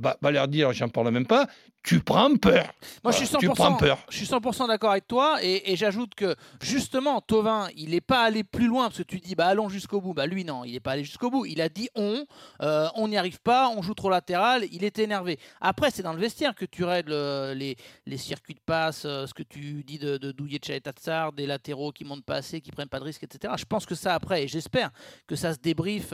bah, 0.00 0.30
leur 0.30 0.48
dire, 0.48 0.72
j'en 0.72 0.88
parle 0.88 1.10
même 1.10 1.26
pas, 1.26 1.46
tu 1.82 2.00
prends 2.00 2.34
peur. 2.36 2.72
Moi, 3.02 3.12
je 3.12 3.24
suis 3.24 3.26
100%, 3.26 3.78
peur. 3.78 3.98
Je 4.10 4.16
suis 4.16 4.26
100% 4.26 4.68
d'accord 4.68 4.90
avec 4.90 5.06
toi 5.06 5.38
et, 5.42 5.76
j'ajoute 5.76 6.14
que 6.14 6.36
justement, 6.60 7.20
Tovin, 7.20 7.68
il 7.76 7.90
n'est 7.90 8.00
pas 8.00 8.22
allé 8.22 8.44
plus 8.44 8.66
loin 8.66 8.84
parce 8.84 8.98
que 8.98 9.02
tu 9.02 9.18
dis, 9.18 9.34
bah 9.34 9.46
allons 9.46 9.68
jusqu'au 9.68 10.00
bout. 10.00 10.12
Bah 10.12 10.26
lui, 10.26 10.44
non, 10.44 10.64
il 10.64 10.72
n'est 10.72 10.80
pas 10.80 10.92
allé 10.92 11.04
jusqu'au 11.04 11.30
bout. 11.30 11.46
Il 11.46 11.60
a 11.60 11.68
dit 11.68 11.88
on, 11.94 12.24
euh, 12.62 12.88
on 12.96 13.08
n'y 13.08 13.16
arrive 13.16 13.40
pas, 13.40 13.70
on 13.70 13.82
joue 13.82 13.94
trop 13.94 14.10
latéral. 14.10 14.66
Il 14.72 14.84
est 14.84 14.98
énervé. 14.98 15.38
Après, 15.60 15.90
c'est 15.90 16.02
dans 16.02 16.12
le 16.12 16.20
vestiaire 16.20 16.54
que 16.54 16.66
tu 16.66 16.84
règles 16.84 17.12
les, 17.52 17.76
les, 18.06 18.16
circuits 18.18 18.54
de 18.54 18.60
passe, 18.60 19.04
euh, 19.06 19.26
ce 19.26 19.32
que 19.32 19.42
tu 19.42 19.82
dis 19.82 19.98
de, 19.98 20.18
de 20.18 20.32
Douillet 20.32 20.58
de 20.58 21.30
des 21.34 21.46
latéraux 21.46 21.92
qui 21.92 22.04
montent 22.04 22.24
pas 22.24 22.36
assez, 22.36 22.60
qui 22.60 22.70
prennent 22.70 22.88
pas 22.88 22.98
de 22.98 23.04
risques, 23.04 23.22
etc. 23.22 23.54
Je 23.56 23.64
pense 23.64 23.86
que 23.86 23.94
ça 23.94 24.14
après, 24.14 24.44
et 24.44 24.48
j'espère 24.48 24.90
que 25.26 25.36
ça 25.36 25.54
se 25.54 25.58
débriefe 25.58 26.12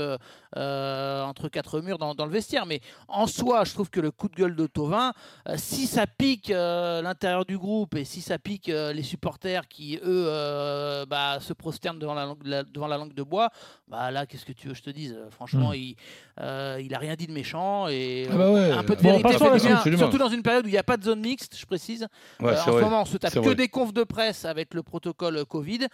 euh, 0.56 1.22
entre 1.22 1.48
quatre 1.48 1.80
murs 1.80 1.98
dans, 1.98 2.14
dans, 2.14 2.26
le 2.26 2.32
vestiaire. 2.32 2.66
Mais 2.66 2.80
en 3.08 3.26
soi, 3.26 3.64
je 3.64 3.72
trouve 3.72 3.90
que 3.90 4.00
le 4.00 4.10
coup 4.10 4.28
de 4.28 4.36
gueule 4.36 4.54
de 4.54 4.66
Tovin 4.66 5.12
si 5.56 5.86
ça 5.86 6.06
pique 6.06 6.50
euh, 6.50 7.02
l'intérieur 7.02 7.44
du 7.44 7.58
groupe 7.58 7.94
et 7.94 8.04
si 8.04 8.20
ça 8.20 8.38
pique 8.38 8.68
euh, 8.68 8.92
les 8.92 9.02
supporters 9.02 9.66
qui, 9.68 9.96
eux, 9.96 10.26
euh, 10.28 11.06
bah, 11.06 11.38
se 11.40 11.52
prosternent 11.52 11.98
devant 11.98 12.14
la, 12.14 12.26
langue, 12.26 12.42
devant 12.72 12.86
la 12.86 12.96
langue 12.96 13.14
de 13.14 13.22
bois, 13.22 13.50
bah 13.88 14.10
là, 14.10 14.26
qu'est-ce 14.26 14.44
que 14.44 14.52
tu 14.52 14.68
veux 14.68 14.72
que 14.72 14.78
je 14.78 14.82
te 14.82 14.90
dise? 14.90 15.16
Franchement, 15.30 15.70
hmm. 15.70 15.74
il, 15.74 15.96
il 16.84 16.94
a 16.94 16.98
rien 16.98 17.14
dit 17.14 17.26
de 17.26 17.32
méchant 17.32 17.88
et 17.88 18.26
ah 18.30 18.36
bah 18.36 18.78
un 18.78 18.84
peu 18.84 18.96
de 18.96 19.00
vérité 19.00 19.96
surtout 19.96 20.18
dans 20.18 20.28
une 20.28 20.42
période 20.42 20.64
où 20.64 20.68
il 20.68 20.72
n'y 20.72 20.78
a 20.78 20.82
pas 20.82 20.96
de 20.96 21.04
zone 21.04 21.20
mixte, 21.20 21.56
je 21.58 21.66
précise. 21.66 22.06
en 22.40 22.56
ce 22.56 22.70
moment, 22.70 23.02
on 23.02 23.04
se 23.04 23.16
tape 23.16 23.34
que 23.34 23.54
des 23.54 23.68
confs 23.68 23.92
de 23.92 24.04
presse 24.04 24.44
avec 24.44 24.74
le 24.74 24.82
protocole 24.82 25.44
Covid. 25.46 25.86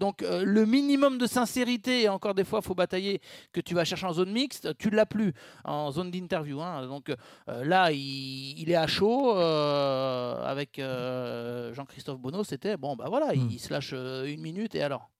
donc, 0.00 0.22
le 0.22 0.64
minimum 0.66 1.18
de 1.18 1.26
sincérité, 1.26 2.02
et 2.02 2.08
encore 2.08 2.34
des 2.34 2.44
fois, 2.44 2.60
il 2.62 2.66
faut 2.66 2.74
batailler, 2.74 3.20
que 3.52 3.60
tu 3.60 3.74
vas 3.74 3.84
chercher 3.84 4.06
en 4.06 4.12
zone 4.12 4.32
mixte, 4.32 4.76
tu 4.78 4.90
ne 4.90 4.96
l'as 4.96 5.06
plus 5.06 5.32
en 5.64 5.90
zone 5.90 6.10
d'interview. 6.10 6.60
Hein. 6.60 6.86
Donc 6.86 7.12
là, 7.46 7.92
il, 7.92 8.58
il 8.58 8.70
est 8.70 8.76
à 8.76 8.86
chaud 8.86 9.03
euh, 9.06 10.44
avec 10.44 10.78
euh, 10.78 11.72
Jean-Christophe 11.74 12.18
Bonneau, 12.18 12.44
c'était 12.44 12.76
bon, 12.76 12.96
bah 12.96 13.06
voilà, 13.08 13.34
il 13.34 13.42
hmm. 13.42 13.58
se 13.58 13.72
lâche 13.72 13.90
euh, 13.92 14.24
une 14.24 14.40
minute 14.40 14.74
et 14.74 14.82
alors? 14.82 15.10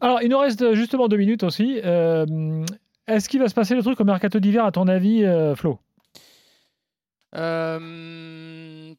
Alors, 0.00 0.22
il 0.22 0.28
nous 0.28 0.38
reste 0.38 0.74
justement 0.74 1.08
deux 1.08 1.16
minutes 1.16 1.42
aussi. 1.42 1.78
Est-ce 1.78 3.28
qu'il 3.28 3.40
va 3.40 3.48
se 3.48 3.54
passer 3.54 3.74
le 3.74 3.82
truc 3.82 4.00
au 4.00 4.04
mercato 4.04 4.40
d'hiver, 4.40 4.64
à 4.64 4.72
ton 4.72 4.88
avis, 4.88 5.24
Flo? 5.54 5.78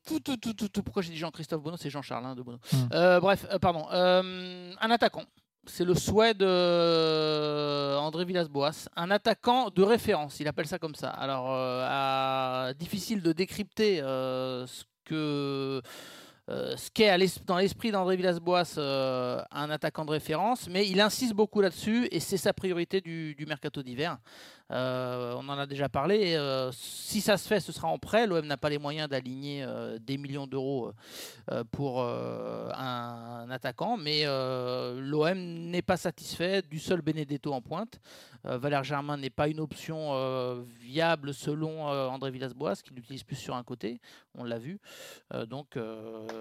Tout, 0.05 0.19
tout, 0.19 0.37
tout, 0.37 0.53
tout, 0.53 0.83
pourquoi 0.83 1.01
j'ai 1.01 1.11
dit 1.11 1.17
Jean-Christophe 1.17 1.61
Bonneau? 1.61 1.77
C'est 1.77 1.89
Jean-Charles 1.89 2.25
hein, 2.25 2.35
de 2.35 2.41
Bonneau. 2.41 2.59
Hmm. 2.71 3.19
bref, 3.19 3.45
pardon. 3.61 3.85
un 3.91 4.91
attaquant 4.91 5.25
c'est 5.67 5.83
le 5.85 5.93
souhait 5.93 6.33
de 6.33 6.45
euh, 6.47 7.97
André 7.97 8.25
Villas-Boas, 8.25 8.89
un 8.95 9.11
attaquant 9.11 9.69
de 9.69 9.83
référence, 9.83 10.39
il 10.39 10.47
appelle 10.47 10.67
ça 10.67 10.79
comme 10.79 10.95
ça. 10.95 11.09
Alors, 11.09 11.47
euh, 11.49 12.73
difficile 12.73 13.21
de 13.21 13.33
décrypter 13.33 14.01
euh, 14.01 14.65
ce 14.65 14.83
que 15.03 15.81
ce 16.49 16.89
qu'est 16.91 17.13
dans 17.45 17.57
l'esprit 17.57 17.91
d'André 17.91 18.15
Villas-Boas 18.15 18.77
un 19.51 19.69
attaquant 19.69 20.05
de 20.05 20.11
référence, 20.11 20.69
mais 20.69 20.87
il 20.87 21.01
insiste 21.01 21.33
beaucoup 21.33 21.59
là-dessus 21.59 22.07
et 22.09 22.21
c'est 22.21 22.37
sa 22.37 22.53
priorité 22.53 23.01
du, 23.01 23.35
mercato 23.45 23.83
d'hiver. 23.83 24.17
On 24.69 25.49
en 25.49 25.57
a 25.57 25.65
déjà 25.65 25.89
parlé. 25.89 26.39
Si 26.71 27.19
ça 27.19 27.35
se 27.35 27.49
fait, 27.49 27.59
ce 27.59 27.73
sera 27.73 27.89
en 27.89 27.99
prêt. 27.99 28.27
L'OM 28.27 28.45
n'a 28.45 28.55
pas 28.55 28.69
les 28.69 28.77
moyens 28.77 29.09
d'aligner 29.09 29.67
des 29.99 30.17
millions 30.17 30.47
d'euros 30.47 30.93
pour 31.71 32.01
attaquant, 33.57 33.97
mais 33.97 34.23
l'OM 34.25 35.37
n'est 35.37 35.81
pas 35.81 35.97
satisfait 35.97 36.61
du 36.61 36.79
seul 36.79 37.01
Benedetto 37.01 37.51
en 37.53 37.61
pointe. 37.61 37.99
Valère 38.43 38.83
Germain 38.83 39.17
n'est 39.17 39.29
pas 39.29 39.47
une 39.47 39.59
option 39.59 40.63
viable 40.79 41.33
selon 41.33 41.87
André 41.87 42.31
Villas-Boas, 42.31 42.75
qui 42.83 42.93
l'utilise 42.93 43.23
plus 43.23 43.35
sur 43.35 43.55
un 43.55 43.63
côté. 43.63 43.99
On 44.35 44.43
l'a 44.43 44.59
vu. 44.59 44.79
donc, 45.49 45.77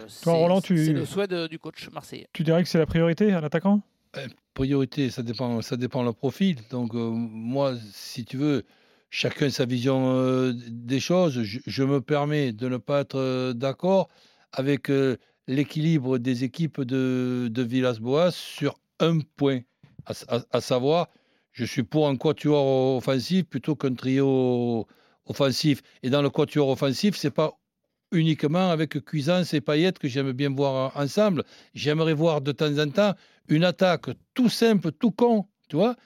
c'est 0.09 0.93
le 0.93 1.05
souhait 1.05 1.49
du 1.49 1.59
coach 1.59 1.89
marseillais. 1.91 2.29
Tu 2.33 2.45
dirais 2.45 2.63
que 2.63 2.69
c'est 2.69 2.79
la 2.79 2.87
priorité, 2.87 3.33
un 3.33 3.43
attaquant? 3.43 3.83
Euh, 4.17 4.29
priorité, 4.55 5.11
ça 5.11 5.23
dépend, 5.23 5.61
ça 5.63 5.77
dépend 5.77 6.03
le 6.03 6.13
profil. 6.13 6.57
Donc, 6.71 6.95
euh, 6.95 7.11
moi, 7.11 7.75
si 7.93 8.25
tu 8.25 8.37
veux, 8.37 8.65
chacun 9.11 9.51
sa 9.51 9.67
vision 9.67 10.15
euh, 10.15 10.53
des 10.55 11.01
choses. 11.01 11.43
Je, 11.43 11.83
me 11.83 12.01
permets 12.01 12.53
de 12.53 12.69
ne 12.69 12.79
pas 12.79 13.01
être 13.01 13.53
d'accord 13.53 14.09
avec 14.53 14.91
l'équilibre 15.47 16.19
des 16.19 16.45
équipes 16.45 16.81
de, 16.83 17.49
de 17.51 17.63
Villas-Boas 17.63 18.31
sur 18.33 18.79
un 19.01 19.21
point, 19.37 19.61
à, 20.07 20.61
savoir, 20.61 21.09
je 21.53 21.65
suis 21.65 21.83
pour 21.83 22.09
un 22.09 22.17
quatuor 22.17 22.97
offensif 22.97 23.45
plutôt 23.45 23.77
qu'un 23.77 23.95
trio 23.95 24.87
offensif. 25.27 25.83
Et 26.03 26.11
dans 26.11 26.23
le 26.23 26.31
quatuor 26.31 26.69
offensif, 26.69 27.17
c'est 27.17 27.31
pas 27.31 27.59
uniquement 28.13 28.71
avec 28.71 29.05
Cuisance 29.05 29.53
et 29.55 29.61
Payette 29.61 29.99
que 29.99 30.09
j'aime 30.09 30.33
bien 30.33 30.51
voir 30.51 30.97
ensemble. 30.97 31.45
J'aimerais 31.75 32.15
voir 32.15 32.41
de 32.41 32.53
temps 32.53 32.79
en 32.79 32.89
temps 32.89 33.15
une 33.49 33.65
attaque 33.65 34.11
tout 34.35 34.49
simple, 34.49 34.93
tout 34.93 35.11
con, 35.11 35.47
tu 35.69 35.77
vois. 35.77 35.97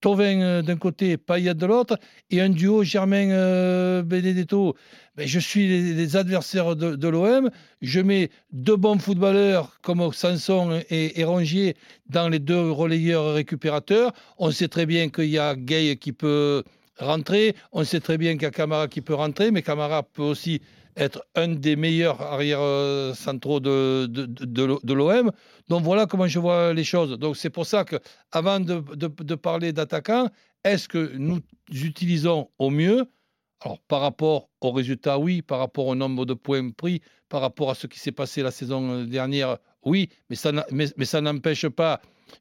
Tovin 0.00 0.40
euh, 0.40 0.62
d'un 0.62 0.76
côté, 0.76 1.16
Payet 1.16 1.54
de 1.54 1.66
l'autre, 1.66 1.98
et 2.30 2.40
un 2.40 2.48
duo 2.48 2.84
Germain-Benedetto. 2.84 4.76
Ben, 5.16 5.26
je 5.26 5.38
suis 5.40 5.66
les, 5.66 6.16
adversaires 6.16 6.76
de, 6.76 7.08
l'OM. 7.08 7.50
Je 7.82 8.00
mets 8.00 8.30
deux 8.52 8.76
bons 8.76 8.98
footballeurs 8.98 9.78
comme 9.82 10.12
Sanson 10.12 10.80
et, 10.90 11.24
Rongier 11.24 11.76
dans 12.08 12.28
les 12.28 12.38
deux 12.38 12.70
relayeurs 12.70 13.34
récupérateurs. 13.34 14.12
On 14.38 14.50
sait 14.50 14.68
très 14.68 14.86
bien 14.86 15.08
qu'il 15.08 15.30
y 15.30 15.38
a 15.38 15.56
Gay 15.56 15.96
qui 15.96 16.12
peut 16.12 16.62
rentrer. 16.98 17.56
On 17.72 17.84
sait 17.84 18.00
très 18.00 18.18
bien 18.18 18.34
qu'il 18.34 18.42
y 18.42 18.46
a 18.46 18.50
Camara 18.50 18.86
qui 18.86 19.00
peut 19.00 19.14
rentrer, 19.14 19.50
mais 19.50 19.62
Camara 19.62 20.04
peut 20.04 20.22
aussi 20.22 20.60
être 20.98 21.24
un 21.34 21.48
des 21.48 21.76
meilleurs 21.76 22.20
arrière 22.20 22.60
euh, 22.60 23.14
centraux 23.14 23.60
de, 23.60 24.06
de, 24.06 24.26
de, 24.26 24.92
l'OM. 24.92 25.30
Donc 25.68 25.82
voilà 25.82 26.06
comment 26.06 26.26
je 26.26 26.38
vois 26.38 26.74
les 26.74 26.84
choses. 26.84 27.18
Donc 27.18 27.36
c'est 27.36 27.50
pour 27.50 27.66
ça 27.66 27.84
que 27.84 27.96
avant 28.32 28.60
de, 28.60 29.34
parler 29.34 29.72
d'attaquants, 29.72 30.28
est-ce 30.64 30.88
que 30.88 31.12
nous 31.16 31.40
utilisons 31.70 32.50
au 32.58 32.70
mieux 32.70 33.06
Alors, 33.60 33.78
par 33.82 34.00
rapport 34.00 34.50
au 34.60 34.72
résultat, 34.72 35.18
oui. 35.18 35.40
Par 35.40 35.60
rapport 35.60 35.86
au 35.86 35.94
nombre 35.94 36.26
de 36.26 36.34
points 36.34 36.70
pris, 36.70 37.00
par 37.28 37.40
rapport 37.40 37.70
à 37.70 37.74
ce 37.74 37.86
qui 37.86 38.00
s'est 38.00 38.12
passé 38.12 38.42
la 38.42 38.50
saison 38.50 39.04
dernière, 39.04 39.58
oui. 39.84 40.08
Mais 40.30 40.36
ça, 40.36 40.52
mais, 40.70 40.86
mais 40.96 41.04
ça 41.04 41.20
n'empêche 41.20 41.68
pas 41.68 42.00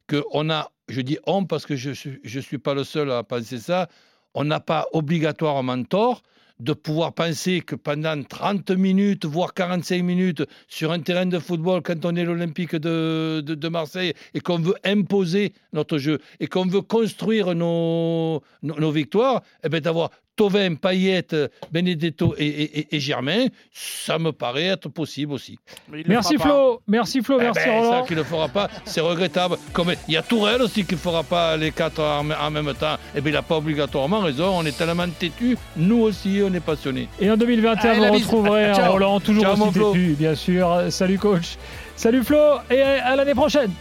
qu'on 0.10 0.50
a, 0.50 0.72
je 0.90 1.02
dis 1.02 1.18
on 1.28 1.46
parce 1.46 1.66
que 1.66 1.76
je 1.76 1.90
ne 1.90 2.42
suis 2.42 2.58
pas 2.58 2.74
le 2.74 2.84
seul 2.84 3.12
à 3.12 3.24
penser 3.24 3.60
ça, 3.60 3.88
on 4.34 4.44
n'a 4.44 4.60
pas 4.60 4.88
obligatoirement 4.94 5.84
tort 5.84 6.24
de 6.60 6.74
pouvoir 6.74 7.14
penser 7.14 7.62
que 7.62 7.76
pendant 7.76 8.22
30 8.24 8.72
minutes, 8.72 9.26
voire 9.26 9.54
45 9.54 10.04
minutes 10.04 10.44
sur 10.68 10.92
un 10.92 11.00
terrain 11.00 11.26
de 11.26 11.40
football, 11.40 11.82
quand 11.82 12.06
on 12.06 12.16
est 12.16 12.24
l'Olympique 12.24 12.76
de, 12.76 13.42
de, 13.42 13.68
Marseille 13.70 14.14
et 14.34 14.40
qu'on 14.40 14.60
veut 14.60 14.76
imposer 14.84 15.54
notre 15.74 15.98
jeu 15.98 16.20
et 16.40 16.48
qu'on 16.48 16.66
veut 16.66 16.82
construire 16.82 17.54
nos, 17.54 18.42
nos, 18.64 18.92
victoires, 18.92 19.44
eh 19.64 19.70
bien 19.70 19.82
d'avoir 19.82 20.10
Tovin, 20.38 20.76
Payette, 20.76 21.36
Benedetto 21.72 22.36
et, 22.38 22.96
et, 22.96 23.00
Germain, 23.00 23.48
ça 23.74 24.20
me 24.20 24.32
paraît 24.32 24.68
être 24.68 24.88
possible 24.88 25.34
aussi. 25.34 25.58
Merci 26.06 26.38
Flo, 26.38 26.82
merci 26.88 27.22
Flo, 27.22 27.38
eh 27.40 27.46
merci 27.46 27.60
ben, 27.66 27.92
Ça 27.92 28.04
qu'il 28.08 28.18
ne 28.18 28.24
fera 28.24 28.48
pas, 28.48 28.70
c'est 28.86 29.02
regrettable. 29.02 29.58
Comme 29.74 29.94
il 30.08 30.14
y 30.14 30.18
a 30.18 30.22
Tourelle 30.22 30.62
aussi 30.62 30.86
qui 30.86 30.94
ne 30.94 31.00
fera 31.00 31.24
pas 31.24 31.58
les 31.58 31.72
quatre 31.72 32.02
en, 32.02 32.52
même 32.52 32.74
temps. 32.76 32.94
Et 32.94 33.18
eh 33.18 33.22
bien 33.22 33.32
il 33.32 33.36
n'a 33.36 33.42
pas 33.42 33.58
obligatoirement 33.58 34.20
raison. 34.20 34.60
On 34.60 34.66
est 34.66 34.78
tellement 34.78 35.10
têtu, 35.10 35.58
nous 35.76 36.04
aussi 36.04 36.40
on 36.44 36.54
est 36.54 36.60
passionnés. 36.60 37.10
Et 37.20 37.30
en 37.32 37.36
2021, 37.36 37.94
vous 37.96 38.14
retrouverez 38.14 38.72
Roland 38.74 39.20
toujours 39.20 39.48
aussi 39.48 39.80
têtu, 39.80 40.16
bien 40.18 40.36
sûr. 40.36 40.84
Salut 40.92 41.18
coach, 41.18 41.58
salut 41.96 42.24
Flo, 42.24 42.60
et 42.70 42.82
à 42.82 43.16
l'année 43.16 43.36
prochaine. 43.36 43.72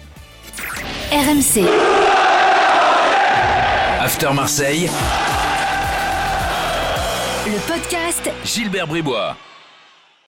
RMC. 1.12 1.68
After 4.00 4.32
Marseille. 4.32 4.88
Le 7.46 7.58
podcast 7.68 8.28
Gilbert 8.44 8.88
Bribois. 8.88 9.36